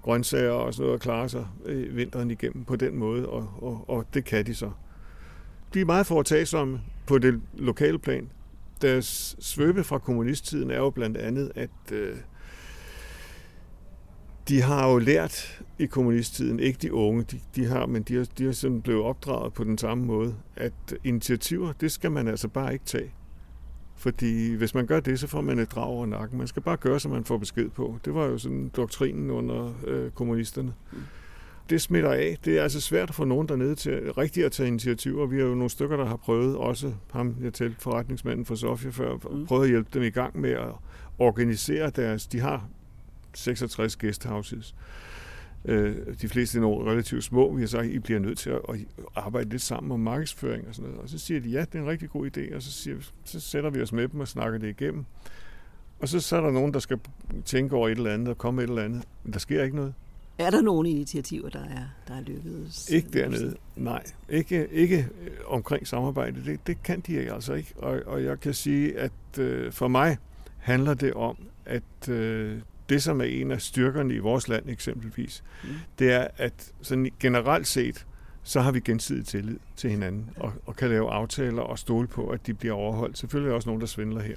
grøntsager 0.06 0.50
og 0.50 0.74
sådan 0.74 0.82
noget 0.82 0.94
og 0.94 1.00
klare 1.00 1.28
sig 1.28 1.46
øh, 1.64 1.96
vinteren 1.96 2.30
igennem 2.30 2.64
på 2.64 2.76
den 2.76 2.96
måde, 2.96 3.28
og, 3.28 3.48
og, 3.62 3.84
og 3.88 4.06
det 4.14 4.24
kan 4.24 4.46
de 4.46 4.54
så. 4.54 4.70
De 5.74 5.80
er 5.80 5.84
meget 5.84 6.06
foretagsomme 6.06 6.80
på 7.06 7.18
det 7.18 7.40
lokale 7.54 7.98
plan. 7.98 8.30
Deres 8.82 9.36
svøbe 9.38 9.84
fra 9.84 9.98
kommunisttiden 9.98 10.70
er 10.70 10.76
jo 10.76 10.90
blandt 10.90 11.16
andet, 11.16 11.52
at 11.54 11.92
øh, 11.92 12.16
de 14.48 14.62
har 14.62 14.90
jo 14.90 14.98
lært 14.98 15.62
i 15.78 15.86
kommunisttiden, 15.86 16.60
ikke 16.60 16.78
de 16.82 16.92
unge, 16.92 17.22
de, 17.22 17.40
de 17.56 17.66
har, 17.66 17.86
men 17.86 18.02
de 18.02 18.14
har, 18.14 18.26
de 18.38 18.44
har 18.44 18.52
sådan 18.52 18.82
blevet 18.82 19.02
opdraget 19.02 19.52
på 19.52 19.64
den 19.64 19.78
samme 19.78 20.04
måde, 20.04 20.34
at 20.56 20.72
initiativer, 21.04 21.72
det 21.72 21.92
skal 21.92 22.10
man 22.10 22.28
altså 22.28 22.48
bare 22.48 22.72
ikke 22.72 22.84
tage. 22.84 23.12
Fordi 23.96 24.54
hvis 24.54 24.74
man 24.74 24.86
gør 24.86 25.00
det, 25.00 25.20
så 25.20 25.26
får 25.26 25.40
man 25.40 25.58
et 25.58 25.72
drag 25.72 25.86
over 25.86 26.06
nakken. 26.06 26.38
Man 26.38 26.46
skal 26.46 26.62
bare 26.62 26.76
gøre, 26.76 27.00
som 27.00 27.10
man 27.10 27.24
får 27.24 27.38
besked 27.38 27.68
på. 27.68 27.98
Det 28.04 28.14
var 28.14 28.24
jo 28.24 28.38
sådan 28.38 28.68
doktrinen 28.76 29.30
under 29.30 29.72
øh, 29.86 30.10
kommunisterne. 30.10 30.74
Mm. 30.92 30.98
Det 31.70 31.82
smitter 31.82 32.12
af. 32.12 32.38
Det 32.44 32.58
er 32.58 32.62
altså 32.62 32.80
svært 32.80 33.08
at 33.08 33.14
få 33.14 33.24
nogen 33.24 33.48
dernede 33.48 33.74
til 33.74 34.12
rigtig 34.12 34.44
at 34.44 34.52
tage 34.52 34.68
initiativer. 34.68 35.26
Vi 35.26 35.36
har 35.36 35.44
jo 35.44 35.54
nogle 35.54 35.70
stykker, 35.70 35.96
der 35.96 36.04
har 36.04 36.16
prøvet, 36.16 36.56
også 36.56 36.92
ham, 37.12 37.36
jeg 37.42 37.52
talte 37.52 37.76
forretningsmanden 37.78 38.46
fra 38.46 38.56
Sofia 38.56 38.90
før, 38.90 39.14
mm. 39.14 39.46
prøvet 39.46 39.64
at 39.64 39.70
hjælpe 39.70 39.90
dem 39.94 40.02
i 40.02 40.10
gang 40.10 40.40
med 40.40 40.50
at 40.50 40.72
organisere 41.18 41.90
deres... 41.90 42.26
De 42.26 42.40
har 42.40 42.68
66 43.34 43.96
guesthouses. 43.96 44.74
Øh, 45.68 45.96
de 46.22 46.28
fleste 46.28 46.58
er 46.58 46.62
nogle 46.62 46.90
relativt 46.90 47.24
små. 47.24 47.54
Vi 47.54 47.62
har 47.62 47.68
sagt, 47.68 47.86
I 47.86 47.98
bliver 47.98 48.20
nødt 48.20 48.38
til 48.38 48.50
at 48.50 48.60
arbejde 49.14 49.50
lidt 49.50 49.62
sammen 49.62 49.92
om 49.92 50.00
markedsføring 50.00 50.68
og 50.68 50.74
sådan 50.74 50.90
noget. 50.90 51.02
Og 51.02 51.08
så 51.08 51.18
siger 51.18 51.40
de, 51.40 51.48
ja, 51.48 51.60
det 51.60 51.74
er 51.74 51.78
en 51.78 51.88
rigtig 51.88 52.10
god 52.10 52.26
idé. 52.36 52.54
Og 52.56 52.62
så, 52.62 52.72
siger, 52.72 52.96
så 53.24 53.40
sætter 53.40 53.70
vi 53.70 53.82
os 53.82 53.92
med 53.92 54.08
dem 54.08 54.20
og 54.20 54.28
snakker 54.28 54.58
det 54.58 54.68
igennem. 54.68 55.04
Og 56.00 56.08
så, 56.08 56.20
så 56.20 56.36
er 56.36 56.40
der 56.40 56.50
nogen, 56.50 56.74
der 56.74 56.80
skal 56.80 56.98
tænke 57.44 57.76
over 57.76 57.88
et 57.88 57.96
eller 57.96 58.14
andet 58.14 58.28
og 58.28 58.38
komme 58.38 58.62
et 58.62 58.68
eller 58.68 58.82
andet. 58.82 59.02
Men 59.24 59.32
der 59.32 59.38
sker 59.38 59.62
ikke 59.62 59.76
noget. 59.76 59.94
Er 60.38 60.50
der 60.50 60.62
nogle 60.62 60.90
initiativer, 60.90 61.48
der 61.48 61.64
er, 61.64 61.84
der 62.08 62.14
er 62.14 62.20
lykkedes? 62.20 62.90
Ikke 62.90 63.08
dernede, 63.12 63.56
nej. 63.76 64.02
Ikke, 64.28 64.68
ikke 64.68 65.08
øh, 65.22 65.30
omkring 65.46 65.86
samarbejde. 65.86 66.44
Det, 66.44 66.66
det 66.66 66.82
kan 66.82 67.00
de 67.00 67.32
altså 67.32 67.54
ikke. 67.54 67.74
Og, 67.76 68.00
og 68.06 68.24
jeg 68.24 68.40
kan 68.40 68.54
sige, 68.54 68.98
at 68.98 69.38
øh, 69.38 69.72
for 69.72 69.88
mig 69.88 70.18
handler 70.58 70.94
det 70.94 71.14
om, 71.14 71.36
at 71.66 72.08
øh, 72.08 72.60
det, 72.88 73.02
som 73.02 73.20
er 73.20 73.24
en 73.24 73.50
af 73.50 73.60
styrkerne 73.60 74.14
i 74.14 74.18
vores 74.18 74.48
land 74.48 74.68
eksempelvis, 74.68 75.44
mm. 75.64 75.68
det 75.98 76.12
er, 76.12 76.28
at 76.36 76.72
sådan 76.82 77.10
generelt 77.20 77.66
set, 77.66 78.06
så 78.42 78.60
har 78.60 78.72
vi 78.72 78.80
gensidig 78.80 79.26
tillid 79.26 79.58
til 79.76 79.90
hinanden, 79.90 80.30
og, 80.36 80.52
og 80.66 80.76
kan 80.76 80.88
lave 80.88 81.10
aftaler 81.10 81.62
og 81.62 81.78
stole 81.78 82.06
på, 82.08 82.28
at 82.28 82.46
de 82.46 82.54
bliver 82.54 82.74
overholdt. 82.74 83.18
Selvfølgelig 83.18 83.48
er 83.48 83.50
der 83.50 83.56
også 83.56 83.68
nogen, 83.68 83.80
der 83.80 83.86
svindler 83.86 84.20
her. 84.20 84.36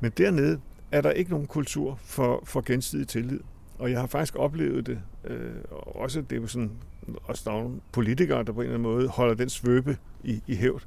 Men 0.00 0.12
dernede 0.16 0.60
er 0.92 1.00
der 1.00 1.10
ikke 1.10 1.30
nogen 1.30 1.46
kultur 1.46 1.98
for, 2.04 2.42
for 2.44 2.60
gensidig 2.60 3.08
tillid. 3.08 3.40
Og 3.78 3.90
jeg 3.90 4.00
har 4.00 4.06
faktisk 4.06 4.36
oplevet 4.36 4.86
det, 4.86 5.00
øh, 5.24 5.50
også 5.70 6.20
det 6.20 6.36
er 6.36 6.40
jo 6.40 6.46
sådan, 6.46 6.70
også 7.24 7.42
der 7.44 7.56
er 7.56 7.62
nogle 7.62 7.80
politikere, 7.92 8.44
der 8.44 8.52
på 8.52 8.60
en 8.60 8.64
eller 8.64 8.78
anden 8.78 8.92
måde 8.92 9.08
holder 9.08 9.34
den 9.34 9.48
svøbe 9.48 9.96
i, 10.24 10.42
i 10.46 10.56
hævd. 10.56 10.82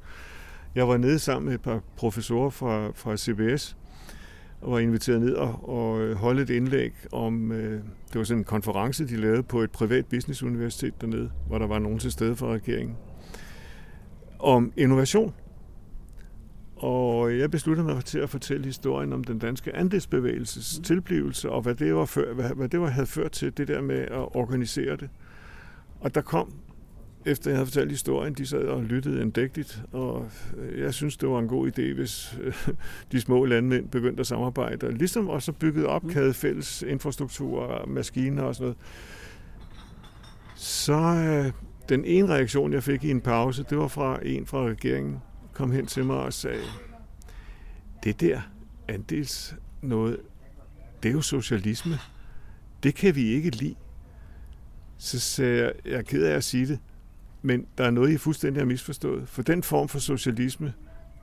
Jeg 0.75 0.87
var 0.87 0.97
nede 0.97 1.19
sammen 1.19 1.45
med 1.45 1.53
et 1.53 1.61
par 1.61 1.81
professorer 1.95 2.49
fra, 2.49 2.91
fra 2.95 3.17
CBS, 3.17 3.77
var 4.61 4.79
inviteret 4.79 5.21
ned 5.21 5.33
og, 5.33 5.69
og 5.69 6.01
øh, 6.01 6.15
holde 6.15 6.41
et 6.41 6.49
indlæg 6.49 6.93
om, 7.11 7.51
øh, 7.51 7.81
det 8.13 8.15
var 8.15 8.23
sådan 8.23 8.41
en 8.41 8.43
konference, 8.43 9.07
de 9.07 9.15
lavede 9.15 9.43
på 9.43 9.61
et 9.61 9.71
privat 9.71 10.05
businessuniversitet 10.05 11.01
dernede, 11.01 11.31
hvor 11.47 11.57
der 11.57 11.67
var 11.67 11.79
nogen 11.79 11.99
til 11.99 12.11
stede 12.11 12.35
fra 12.35 12.47
regeringen, 12.47 12.97
om 14.39 14.73
innovation. 14.77 15.33
Og 16.75 17.37
jeg 17.37 17.51
besluttede 17.51 17.87
mig 17.87 18.05
til 18.05 18.19
at 18.19 18.29
fortælle 18.29 18.65
historien 18.65 19.13
om 19.13 19.23
den 19.23 19.39
danske 19.39 19.75
andelsbevægelses 19.75 20.77
mm. 20.77 20.83
tilblivelse, 20.83 21.49
og 21.49 21.61
hvad 21.61 21.75
det, 21.75 21.95
var 21.95 22.05
før, 22.05 22.33
hvad, 22.33 22.49
hvad 22.55 22.69
det 22.69 22.81
var, 22.81 22.87
havde 22.87 23.07
ført 23.07 23.31
til, 23.31 23.57
det 23.57 23.67
der 23.67 23.81
med 23.81 23.99
at 23.99 24.35
organisere 24.35 24.95
det. 24.95 25.09
Og 25.99 26.15
der 26.15 26.21
kom 26.21 26.53
efter 27.25 27.51
jeg 27.51 27.57
havde 27.57 27.65
fortalt 27.65 27.91
historien, 27.91 28.33
de 28.33 28.45
sad 28.45 28.63
og 28.63 28.83
lyttede 28.83 29.21
endægtigt, 29.21 29.83
og 29.91 30.31
jeg 30.77 30.93
synes, 30.93 31.17
det 31.17 31.29
var 31.29 31.39
en 31.39 31.47
god 31.47 31.67
idé, 31.67 31.93
hvis 31.93 32.39
de 33.11 33.21
små 33.21 33.45
landmænd 33.45 33.89
begyndte 33.89 34.19
at 34.21 34.27
samarbejde, 34.27 34.87
og 34.87 34.93
ligesom 34.93 35.29
også 35.29 35.51
bygget 35.51 35.85
op, 35.85 36.03
mm. 36.03 36.09
havde 36.09 36.33
fælles 36.33 36.81
infrastruktur 36.81 37.59
og 37.61 37.89
maskiner 37.89 38.43
og 38.43 38.55
sådan 38.55 38.63
noget. 38.65 38.77
Så 40.55 40.93
øh, 40.93 41.51
den 41.89 42.05
ene 42.05 42.27
reaktion, 42.27 42.73
jeg 42.73 42.83
fik 42.83 43.03
i 43.03 43.11
en 43.11 43.21
pause, 43.21 43.65
det 43.69 43.77
var 43.77 43.87
fra 43.87 44.19
en 44.23 44.45
fra 44.45 44.63
regeringen, 44.63 45.17
kom 45.53 45.71
hen 45.71 45.85
til 45.85 46.05
mig 46.05 46.17
og 46.17 46.33
sagde, 46.33 46.63
det 48.03 48.21
der 48.21 48.41
andels 48.87 49.55
noget, 49.81 50.19
det 51.03 51.09
er 51.09 51.13
jo 51.13 51.21
socialisme. 51.21 51.99
Det 52.83 52.95
kan 52.95 53.15
vi 53.15 53.27
ikke 53.27 53.49
lide. 53.49 53.75
Så 54.97 55.19
sagde 55.19 55.63
jeg, 55.63 55.73
jeg 55.85 55.93
er 55.93 56.01
ked 56.01 56.23
af 56.23 56.35
at 56.35 56.43
sige 56.43 56.67
det, 56.67 56.79
men 57.41 57.65
der 57.77 57.83
er 57.83 57.91
noget, 57.91 58.11
I 58.11 58.17
fuldstændig 58.17 58.61
har 58.61 58.65
misforstået. 58.65 59.29
For 59.29 59.41
den 59.41 59.63
form 59.63 59.87
for 59.87 59.99
socialisme, 59.99 60.73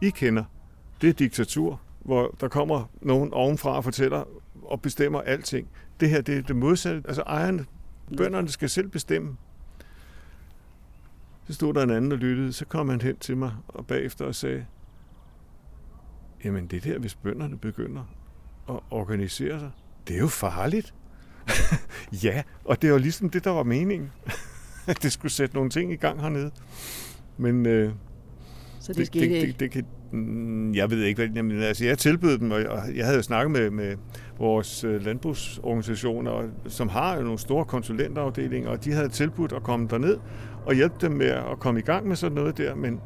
I 0.02 0.10
kender, 0.10 0.44
det 1.00 1.08
er 1.08 1.12
diktatur, 1.12 1.80
hvor 2.04 2.36
der 2.40 2.48
kommer 2.48 2.90
nogen 3.02 3.32
ovenfra 3.32 3.76
og 3.76 3.84
fortæller 3.84 4.24
og 4.62 4.82
bestemmer 4.82 5.20
alting. 5.20 5.68
Det 6.00 6.10
her, 6.10 6.20
det 6.20 6.38
er 6.38 6.42
det 6.42 6.56
modsatte. 6.56 7.02
Altså 7.08 7.22
ejerne, 7.22 7.66
bønderne 8.16 8.48
skal 8.48 8.70
selv 8.70 8.88
bestemme. 8.88 9.36
Så 11.46 11.54
stod 11.54 11.74
der 11.74 11.82
en 11.82 11.90
anden 11.90 12.12
og 12.12 12.18
lyttede, 12.18 12.52
så 12.52 12.64
kom 12.64 12.88
han 12.88 13.00
hen 13.00 13.16
til 13.16 13.36
mig 13.36 13.52
og 13.68 13.86
bagefter 13.86 14.24
og 14.24 14.34
sagde, 14.34 14.66
jamen 16.44 16.66
det 16.66 16.84
der, 16.84 16.98
hvis 16.98 17.14
bønderne 17.14 17.58
begynder 17.58 18.02
at 18.68 18.78
organisere 18.90 19.60
sig, 19.60 19.70
det 20.08 20.16
er 20.16 20.20
jo 20.20 20.28
farligt. 20.28 20.94
ja, 22.24 22.42
og 22.64 22.82
det 22.82 22.92
var 22.92 22.98
ligesom 22.98 23.30
det, 23.30 23.44
der 23.44 23.50
var 23.50 23.62
meningen. 23.62 24.12
at 24.86 24.98
det 25.02 25.12
skulle 25.12 25.32
sætte 25.32 25.54
nogle 25.54 25.70
ting 25.70 25.92
i 25.92 25.96
gang 25.96 26.20
hernede. 26.20 26.50
Men 27.36 27.66
øh, 27.66 27.92
så 28.80 28.92
det, 28.92 28.98
det 28.98 29.06
skete 29.06 29.34
det, 29.34 29.46
det, 29.46 29.60
det, 29.60 29.70
kan, 29.70 29.86
mm, 30.12 30.74
jeg 30.74 30.90
ved 30.90 31.02
ikke, 31.02 31.18
hvad 31.18 31.36
jamen, 31.36 31.62
altså, 31.62 31.84
jeg 31.84 31.98
tilbød 31.98 32.38
dem, 32.38 32.50
og 32.50 32.60
jeg 32.96 33.04
havde 33.04 33.16
jo 33.16 33.22
snakket 33.22 33.50
med, 33.50 33.70
med 33.70 33.96
vores 34.38 34.84
øh, 34.84 35.04
landbrugsorganisationer, 35.04 36.48
som 36.68 36.88
har 36.88 37.16
jo 37.16 37.22
nogle 37.22 37.38
store 37.38 37.64
konsulentafdelinger, 37.64 38.70
og 38.70 38.84
de 38.84 38.92
havde 38.92 39.08
tilbudt 39.08 39.52
at 39.52 39.62
komme 39.62 39.88
derned 39.90 40.16
og 40.66 40.74
hjælpe 40.74 40.94
dem 41.00 41.12
med 41.12 41.26
at 41.26 41.58
komme 41.58 41.80
i 41.80 41.82
gang 41.82 42.08
med 42.08 42.16
sådan 42.16 42.34
noget 42.34 42.58
der, 42.58 42.74
men 42.74 43.00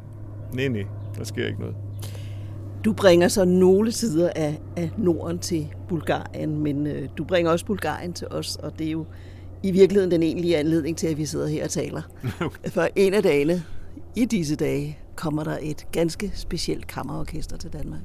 nej, 0.52 0.68
nej, 0.68 0.84
der 1.18 1.24
sker 1.24 1.46
ikke 1.46 1.60
noget. 1.60 1.76
Du 2.84 2.92
bringer 2.92 3.28
så 3.28 3.44
nogle 3.44 3.92
sider 3.92 4.30
af, 4.36 4.60
af 4.76 4.90
Norden 4.98 5.38
til 5.38 5.74
Bulgarien, 5.88 6.62
men 6.62 6.86
øh, 6.86 7.08
du 7.18 7.24
bringer 7.24 7.52
også 7.52 7.66
Bulgarien 7.66 8.12
til 8.12 8.26
os, 8.30 8.56
og 8.56 8.78
det 8.78 8.86
er 8.86 8.90
jo 8.90 9.06
i 9.62 9.70
virkeligheden 9.70 10.10
den 10.10 10.22
egentlige 10.22 10.56
anledning 10.56 10.96
til, 10.96 11.06
at 11.06 11.18
vi 11.18 11.26
sidder 11.26 11.46
her 11.46 11.64
og 11.64 11.70
taler. 11.70 12.02
Okay. 12.40 12.70
For 12.70 12.88
en 12.96 13.14
af 13.14 13.22
dagene, 13.22 13.62
i 14.16 14.24
disse 14.24 14.56
dage, 14.56 14.98
kommer 15.16 15.44
der 15.44 15.58
et 15.62 15.86
ganske 15.92 16.32
specielt 16.34 16.86
kammerorkester 16.86 17.56
til 17.56 17.72
Danmark. 17.72 18.00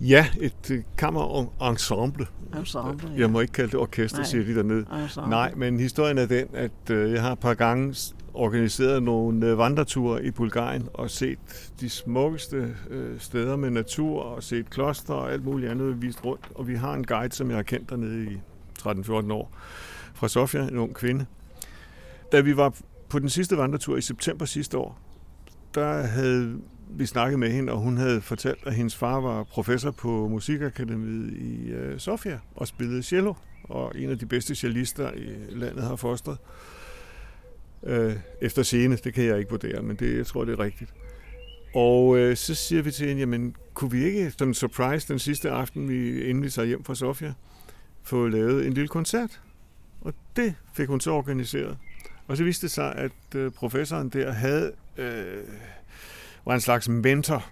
Ja, 0.00 0.26
et 0.40 0.70
uh, 0.70 0.76
kammerensemble. 0.98 2.26
Ensemble, 2.58 3.10
ja. 3.14 3.20
Jeg 3.20 3.30
må 3.30 3.40
ikke 3.40 3.52
kalde 3.52 3.70
det 3.70 3.80
orkester, 3.80 4.18
Nej. 4.18 4.26
siger 4.26 4.44
de 4.44 4.54
dernede. 4.54 4.86
Ensemble. 5.02 5.30
Nej, 5.30 5.52
men 5.56 5.80
historien 5.80 6.18
er 6.18 6.26
den, 6.26 6.46
at 6.52 6.90
uh, 6.90 7.12
jeg 7.12 7.22
har 7.22 7.32
et 7.32 7.38
par 7.38 7.54
gange 7.54 7.94
organiseret 8.34 9.02
nogle 9.02 9.52
uh, 9.52 9.58
vandreture 9.58 10.24
i 10.24 10.30
Bulgarien 10.30 10.88
og 10.94 11.10
set 11.10 11.38
de 11.80 11.90
smukkeste 11.90 12.68
steder 13.18 13.56
med 13.56 13.70
natur 13.70 14.22
og 14.22 14.42
set 14.42 14.70
kloster 14.70 15.14
og 15.14 15.32
alt 15.32 15.44
muligt 15.44 15.70
andet 15.70 16.02
vist 16.02 16.24
rundt. 16.24 16.48
Og 16.54 16.68
vi 16.68 16.74
har 16.74 16.94
en 16.94 17.04
guide, 17.04 17.34
som 17.34 17.48
jeg 17.48 17.56
har 17.56 17.62
kendt 17.62 17.90
dernede 17.90 18.32
i 18.32 18.36
13-14 18.80 19.32
år 19.32 19.52
fra 20.14 20.28
Sofia, 20.28 20.62
en 20.62 20.78
ung 20.78 20.94
kvinde. 20.94 21.26
Da 22.32 22.40
vi 22.40 22.56
var 22.56 22.74
på 23.08 23.18
den 23.18 23.28
sidste 23.28 23.56
vandretur 23.56 23.96
i 23.96 24.00
september 24.00 24.44
sidste 24.44 24.78
år, 24.78 24.98
der 25.74 26.02
havde 26.02 26.60
vi 26.90 27.06
snakket 27.06 27.38
med 27.38 27.50
hende, 27.50 27.72
og 27.72 27.78
hun 27.78 27.96
havde 27.96 28.20
fortalt, 28.20 28.66
at 28.66 28.74
hendes 28.74 28.96
far 28.96 29.20
var 29.20 29.42
professor 29.42 29.90
på 29.90 30.28
Musikakademiet 30.28 31.32
i 31.32 31.70
øh, 31.70 31.98
Sofia 31.98 32.38
og 32.56 32.68
spillede 32.68 33.02
cello, 33.02 33.34
og 33.64 33.92
en 33.94 34.10
af 34.10 34.18
de 34.18 34.26
bedste 34.26 34.54
cellister 34.54 35.12
i 35.12 35.54
landet 35.54 35.82
har 35.82 35.96
fostret. 35.96 36.38
Øh, 37.82 38.16
efter 38.40 38.62
scene, 38.62 38.96
det 38.96 39.14
kan 39.14 39.24
jeg 39.24 39.38
ikke 39.38 39.50
vurdere, 39.50 39.82
men 39.82 39.96
det, 39.96 40.16
jeg 40.16 40.26
tror, 40.26 40.44
det 40.44 40.52
er 40.52 40.60
rigtigt. 40.60 40.94
Og 41.74 42.18
øh, 42.18 42.36
så 42.36 42.54
siger 42.54 42.82
vi 42.82 42.90
til 42.90 43.08
hende, 43.08 43.20
jamen, 43.20 43.56
kunne 43.74 43.90
vi 43.90 44.04
ikke, 44.04 44.30
som 44.38 44.48
en 44.48 44.54
surprise 44.54 45.08
den 45.08 45.18
sidste 45.18 45.50
aften, 45.50 45.88
vi, 45.88 46.30
endelig 46.30 46.52
tager 46.52 46.66
hjem 46.66 46.84
fra 46.84 46.94
Sofia, 46.94 47.34
få 48.02 48.28
lavet 48.28 48.66
en 48.66 48.72
lille 48.72 48.88
koncert? 48.88 49.40
Og 50.04 50.14
det 50.36 50.54
fik 50.74 50.88
hun 50.88 51.00
så 51.00 51.10
organiseret. 51.10 51.78
Og 52.26 52.36
så 52.36 52.44
viste 52.44 52.66
det 52.66 52.70
sig, 52.70 52.94
at 52.94 53.34
øh, 53.34 53.50
professoren 53.50 54.08
der 54.08 54.32
havde, 54.32 54.72
øh, 54.96 55.44
var 56.44 56.54
en 56.54 56.60
slags 56.60 56.88
mentor 56.88 57.46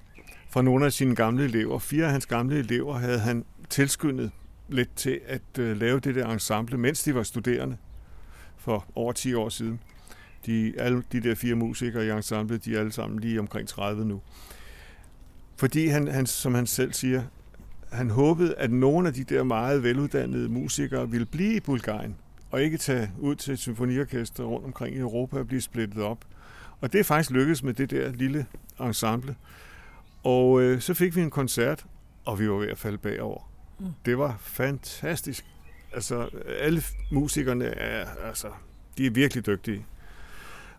for 0.51 0.63
nogle 0.63 0.87
af 0.87 0.93
sine 0.93 1.15
gamle 1.15 1.45
elever. 1.45 1.79
Fire 1.79 2.05
af 2.05 2.11
hans 2.11 2.27
gamle 2.27 2.59
elever 2.59 2.99
havde 2.99 3.19
han 3.19 3.45
tilskyndet 3.69 4.31
lidt 4.69 4.97
til 4.97 5.21
at 5.27 5.59
øh, 5.59 5.77
lave 5.77 6.01
det 6.01 6.15
der 6.15 6.29
ensemble, 6.29 6.79
mens 6.79 7.03
de 7.03 7.15
var 7.15 7.23
studerende 7.23 7.77
for 8.57 8.87
over 8.95 9.13
10 9.13 9.35
år 9.35 9.49
siden. 9.49 9.81
De, 10.47 10.75
alle 10.79 11.03
de 11.13 11.21
der 11.21 11.35
fire 11.35 11.55
musikere 11.55 12.07
i 12.07 12.11
ensemblet, 12.11 12.65
de 12.65 12.75
er 12.75 12.81
alle 12.81 12.93
sammen 12.93 13.21
lige 13.21 13.41
omkring 13.41 13.69
30 13.69 14.05
nu. 14.05 14.21
Fordi 15.57 15.87
han, 15.87 16.09
han, 16.09 16.27
som 16.27 16.55
han 16.55 16.67
selv 16.67 16.93
siger, 16.93 17.23
han 17.93 18.11
håbede, 18.11 18.55
at 18.55 18.71
nogle 18.71 19.09
af 19.09 19.15
de 19.15 19.25
der 19.25 19.43
meget 19.43 19.83
veluddannede 19.83 20.49
musikere 20.49 21.11
ville 21.11 21.27
blive 21.27 21.57
i 21.57 21.61
Bulgarien 21.61 22.17
og 22.51 22.63
ikke 22.63 22.79
tage 22.79 23.11
ud 23.19 23.35
til 23.35 23.53
et 23.53 23.59
symfoniorkester 23.59 24.45
rundt 24.45 24.67
omkring 24.67 24.97
i 24.97 24.99
Europa 24.99 25.39
og 25.39 25.47
blive 25.47 25.61
splittet 25.61 26.03
op. 26.03 26.19
Og 26.81 26.93
det 26.93 26.99
er 26.99 27.05
faktisk 27.05 27.31
lykkedes 27.31 27.63
med 27.63 27.75
det 27.75 27.91
der 27.91 28.13
lille 28.13 28.47
ensemble. 28.81 29.37
Og 30.23 30.63
øh, 30.63 30.81
så 30.81 30.95
fik 30.95 31.17
vi 31.17 31.21
en 31.21 31.31
koncert, 31.31 31.87
og 32.25 32.39
vi 32.39 32.51
var 32.51 32.57
ved 32.57 32.69
at 32.69 32.79
falde 32.79 32.99
bagover. 32.99 33.51
Mm. 33.79 33.87
Det 34.05 34.19
var 34.19 34.37
fantastisk. 34.41 35.45
Altså, 35.93 36.29
alle 36.61 36.83
musikerne 37.13 37.65
er, 37.65 38.07
altså, 38.25 38.49
de 38.99 39.07
er 39.07 39.11
virkelig 39.11 39.47
dygtige. 39.47 39.87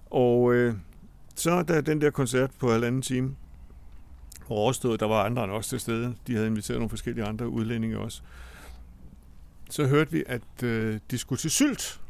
Og 0.10 0.54
øh, 0.54 0.76
så 1.36 1.64
da 1.64 1.82
den 1.82 2.02
der 2.02 2.10
koncert 2.10 2.52
på 2.60 2.72
halvanden 2.72 3.02
time 3.02 3.36
overstået, 4.50 5.00
der 5.00 5.08
var 5.08 5.24
andre 5.24 5.44
end 5.44 5.52
os 5.52 5.68
til 5.68 5.80
stede. 5.80 6.16
De 6.28 6.34
havde 6.34 6.48
inviteret 6.48 6.80
nogle 6.80 6.90
forskellige 6.90 7.26
andre 7.26 7.48
udlændinge 7.48 8.00
også 8.00 8.22
så 9.72 9.88
hørte 9.88 10.12
vi, 10.12 10.24
at 10.28 10.64
øh, 10.64 11.00
de 11.12 11.18
skulle 11.18 11.40
til 11.40 11.52
Sylt, 11.52 12.02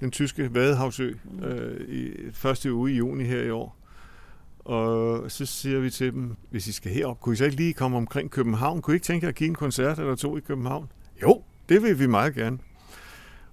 den 0.00 0.10
tyske 0.10 0.54
Vadehavsø, 0.54 1.12
øh, 1.42 1.88
i 1.88 2.12
første 2.32 2.72
uge 2.72 2.92
i 2.92 2.96
juni 2.96 3.24
her 3.24 3.42
i 3.42 3.50
år. 3.50 3.76
Og 4.58 5.30
så 5.30 5.46
siger 5.46 5.80
vi 5.80 5.90
til 5.90 6.12
dem, 6.12 6.36
hvis 6.50 6.66
I 6.66 6.72
skal 6.72 6.92
herop, 6.92 7.20
kunne 7.20 7.32
I 7.32 7.36
så 7.36 7.44
ikke 7.44 7.56
lige 7.56 7.72
komme 7.72 7.96
omkring 7.96 8.30
København? 8.30 8.82
Kunne 8.82 8.94
I 8.94 8.96
ikke 8.96 9.04
tænke 9.04 9.24
jer 9.24 9.28
at 9.28 9.34
give 9.34 9.48
en 9.48 9.54
koncert 9.54 9.98
eller 9.98 10.14
to 10.14 10.36
i 10.36 10.40
København? 10.40 10.92
Jo, 11.22 11.42
det 11.68 11.82
vil 11.82 11.98
vi 11.98 12.06
meget 12.06 12.34
gerne. 12.34 12.58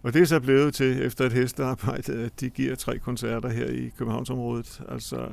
Og 0.04 0.14
det 0.14 0.22
er 0.22 0.26
så 0.26 0.40
blevet 0.40 0.74
til, 0.74 1.02
efter 1.02 1.26
et 1.26 1.34
hestearbejde, 1.34 2.14
at 2.14 2.40
de 2.40 2.50
giver 2.50 2.76
tre 2.76 3.00
koncerter 3.00 3.50
her 3.50 3.66
i 3.66 3.92
Københavnsområdet. 3.98 4.82
Altså 4.90 5.28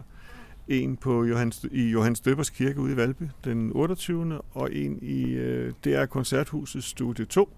en 0.68 0.96
på 0.96 1.24
Johannes, 1.24 1.66
i 1.70 1.90
Johannes 1.90 2.20
Døbers 2.20 2.50
Kirke 2.50 2.80
ude 2.80 2.92
i 2.92 2.96
Valby 2.96 3.22
den 3.44 3.72
28. 3.74 4.40
og 4.50 4.74
en 4.74 4.98
i 5.02 5.22
øh, 5.32 5.72
DR 5.84 6.04
Koncerthuset 6.04 6.84
Studie 6.84 7.24
2 7.24 7.56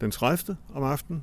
den 0.00 0.10
30. 0.10 0.56
om 0.74 0.82
aftenen. 0.82 1.22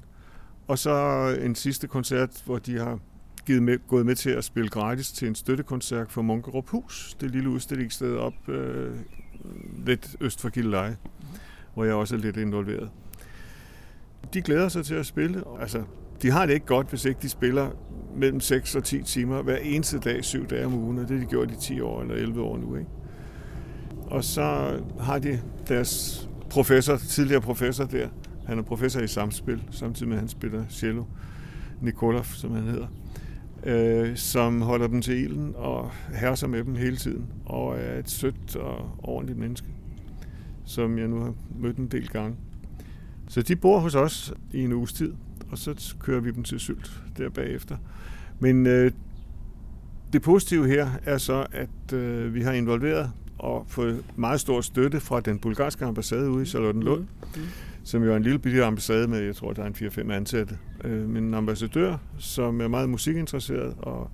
Og 0.67 0.79
så 0.79 1.27
en 1.41 1.55
sidste 1.55 1.87
koncert, 1.87 2.41
hvor 2.45 2.59
de 2.59 2.77
har 2.77 2.99
givet 3.45 3.63
med, 3.63 3.77
gået 3.87 4.05
med 4.05 4.15
til 4.15 4.29
at 4.29 4.43
spille 4.43 4.69
gratis 4.69 5.11
til 5.11 5.27
en 5.27 5.35
støttekoncert 5.35 6.11
for 6.11 6.21
Munkerup 6.21 6.69
Hus, 6.69 7.17
det 7.21 7.31
lille 7.31 7.49
udstillingssted 7.49 8.15
op 8.15 8.49
øh, 8.49 8.95
lidt 9.85 10.15
øst 10.21 10.41
for 10.41 10.49
Gilleleje, 10.49 10.97
hvor 11.73 11.83
jeg 11.83 11.93
også 11.93 12.15
er 12.15 12.19
lidt 12.19 12.37
involveret. 12.37 12.89
De 14.33 14.41
glæder 14.41 14.69
sig 14.69 14.85
til 14.85 14.95
at 14.95 15.05
spille. 15.05 15.43
Altså, 15.59 15.83
de 16.21 16.31
har 16.31 16.45
det 16.45 16.53
ikke 16.53 16.65
godt, 16.65 16.89
hvis 16.89 17.05
ikke 17.05 17.19
de 17.21 17.29
spiller 17.29 17.69
mellem 18.15 18.39
6 18.39 18.75
og 18.75 18.83
10 18.83 19.03
timer 19.03 19.41
hver 19.41 19.57
eneste 19.57 19.99
dag, 19.99 20.23
syv 20.23 20.47
dage 20.47 20.65
om 20.65 20.73
ugen, 20.73 20.97
og 20.97 21.09
det 21.09 21.17
har 21.17 21.25
de 21.25 21.29
gjort 21.29 21.51
i 21.51 21.55
10 21.55 21.81
år 21.81 22.01
eller 22.01 22.15
11 22.15 22.41
år 22.41 22.57
nu. 22.57 22.75
Ikke? 22.75 22.89
Og 24.07 24.23
så 24.23 24.79
har 24.99 25.19
de 25.19 25.39
deres 25.67 26.29
professor, 26.49 26.97
tidligere 26.97 27.41
professor 27.41 27.85
der, 27.85 28.07
han 28.45 28.57
er 28.57 28.61
professor 28.61 29.01
i 29.01 29.07
samspil, 29.07 29.63
samtidig 29.71 30.07
med 30.07 30.17
at 30.17 30.21
han 30.21 30.29
spiller 30.29 30.63
cello, 30.69 31.03
Nikolov, 31.81 32.23
som 32.23 32.51
han 32.51 32.63
hedder, 32.63 32.87
øh, 33.63 34.17
som 34.17 34.61
holder 34.61 34.87
dem 34.87 35.01
til 35.01 35.23
ilden 35.23 35.53
og 35.55 35.91
herser 36.13 36.47
med 36.47 36.63
dem 36.63 36.75
hele 36.75 36.97
tiden, 36.97 37.25
og 37.45 37.77
er 37.79 37.99
et 37.99 38.09
sødt 38.09 38.55
og 38.55 38.91
ordentligt 39.03 39.39
menneske, 39.39 39.67
som 40.65 40.97
jeg 40.97 41.07
nu 41.07 41.19
har 41.19 41.33
mødt 41.59 41.77
en 41.77 41.87
del 41.87 42.07
gange. 42.07 42.35
Så 43.27 43.41
de 43.41 43.55
bor 43.55 43.79
hos 43.79 43.95
os 43.95 44.33
i 44.53 44.63
en 44.63 44.73
uges 44.73 44.93
tid, 44.93 45.13
og 45.51 45.57
så 45.57 45.95
kører 45.99 46.19
vi 46.19 46.31
dem 46.31 46.43
til 46.43 46.59
Sylt 46.59 47.01
der 47.17 47.29
bagefter. 47.29 47.77
Men 48.39 48.67
øh, 48.67 48.91
det 50.13 50.21
positive 50.21 50.67
her 50.67 50.89
er 51.05 51.17
så, 51.17 51.45
at 51.51 51.93
øh, 51.93 52.33
vi 52.33 52.41
har 52.41 52.51
involveret 52.51 53.11
og 53.39 53.65
fået 53.67 54.03
meget 54.15 54.39
stor 54.39 54.61
støtte 54.61 54.99
fra 54.99 55.19
den 55.19 55.39
bulgarske 55.39 55.85
ambassade 55.85 56.29
ude 56.29 56.43
i 56.43 56.45
Charlottenlund, 56.45 57.01
mm. 57.01 57.41
Mm. 57.41 57.47
som 57.83 58.03
jo 58.03 58.11
er 58.11 58.17
en 58.17 58.23
lille 58.23 58.39
bitte 58.39 58.65
ambassade 58.65 59.07
med, 59.07 59.19
jeg 59.19 59.35
tror, 59.35 59.53
der 59.53 59.63
er 59.63 59.67
en 59.67 59.75
4-5 59.75 60.11
ansatte, 60.11 60.57
øh, 60.83 61.09
men 61.09 61.23
en 61.23 61.33
ambassadør, 61.33 61.97
som 62.17 62.61
er 62.61 62.67
meget 62.67 62.89
musikinteresseret, 62.89 63.73
og 63.77 64.11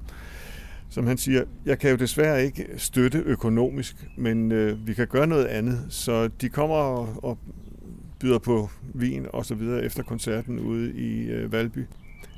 som 0.90 1.08
han 1.08 1.18
siger, 1.18 1.44
jeg 1.66 1.80
kan 1.80 1.90
jo 1.90 1.96
desværre 1.96 2.46
ikke 2.46 2.66
støtte 2.78 3.24
økonomisk, 3.26 4.08
men 4.18 4.52
øh, 4.52 4.88
vi 4.88 4.94
kan 4.94 5.08
gøre 5.08 5.28
noget 5.28 5.46
andet. 5.46 5.86
Så 5.90 6.28
de 6.28 6.50
kommer 6.50 6.76
og, 6.76 7.24
og 7.24 7.38
byder 8.24 8.40
på 8.40 8.70
vin 8.94 9.28
og 9.34 9.46
så 9.46 9.56
videre 9.56 9.84
efter 9.84 10.04
koncerten 10.04 10.60
ude 10.60 10.94
i 10.94 11.30
øh, 11.30 11.52
Valby. 11.52 11.86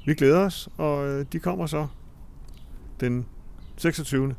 Vi 0.05 0.13
glæder 0.13 0.39
os, 0.39 0.69
og 0.77 1.07
øh, 1.07 1.25
de 1.31 1.39
kommer 1.39 1.65
så 1.65 1.87
den 2.99 3.25
26. 3.77 4.35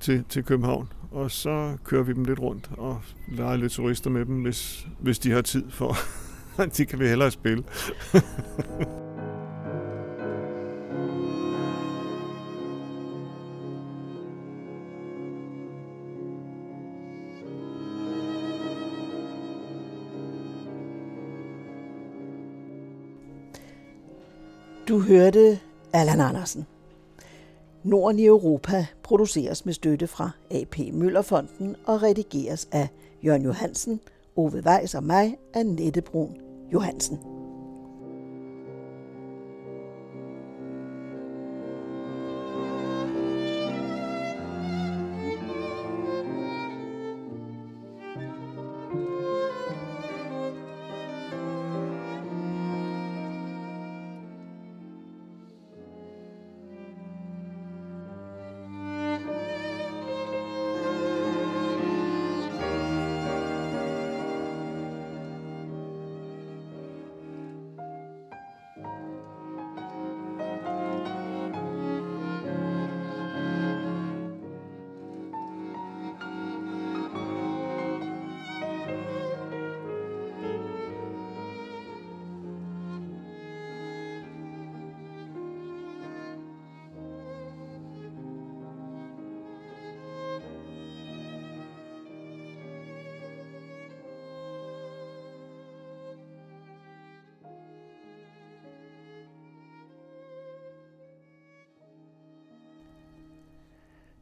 til, 0.00 0.24
til 0.28 0.44
København, 0.44 0.88
og 1.10 1.30
så 1.30 1.76
kører 1.84 2.02
vi 2.02 2.12
dem 2.12 2.24
lidt 2.24 2.40
rundt 2.40 2.70
og 2.76 3.00
leger 3.28 3.56
lidt 3.56 3.72
turister 3.72 4.10
med 4.10 4.24
dem, 4.24 4.42
hvis, 4.42 4.86
hvis 5.00 5.18
de 5.18 5.30
har 5.30 5.42
tid 5.42 5.70
for. 5.70 5.96
de 6.76 6.86
kan 6.86 6.98
vi 6.98 7.08
hellere 7.08 7.30
spille. 7.30 7.64
Du 24.94 25.00
hørte 25.00 25.58
Allan 25.92 26.20
Andersen. 26.20 26.66
Norden 27.82 28.18
i 28.18 28.26
Europa 28.26 28.86
produceres 29.02 29.64
med 29.64 29.74
støtte 29.74 30.06
fra 30.06 30.30
AP 30.50 30.78
Møllerfonden 30.92 31.76
og 31.86 32.02
redigeres 32.02 32.68
af 32.72 32.88
Jørgen 33.24 33.42
Johansen, 33.42 34.00
Ove 34.36 34.62
Weiss 34.66 34.94
og 34.94 35.04
mig, 35.04 35.36
Annette 35.54 36.02
Brun 36.02 36.36
Johansen. 36.72 37.33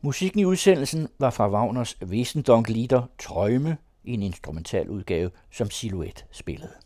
Musikken 0.04 0.40
i 0.40 0.44
udsendelsen 0.44 1.08
var 1.18 1.30
fra 1.30 1.50
Wagners 1.50 1.96
Wesendonck-lieder 2.02 3.02
Träume 3.18 3.76
i 4.04 4.12
en 4.12 4.22
instrumental 4.22 4.88
udgave, 4.88 5.30
som 5.50 5.70
Silhouette 5.70 6.24
spillede. 6.30 6.81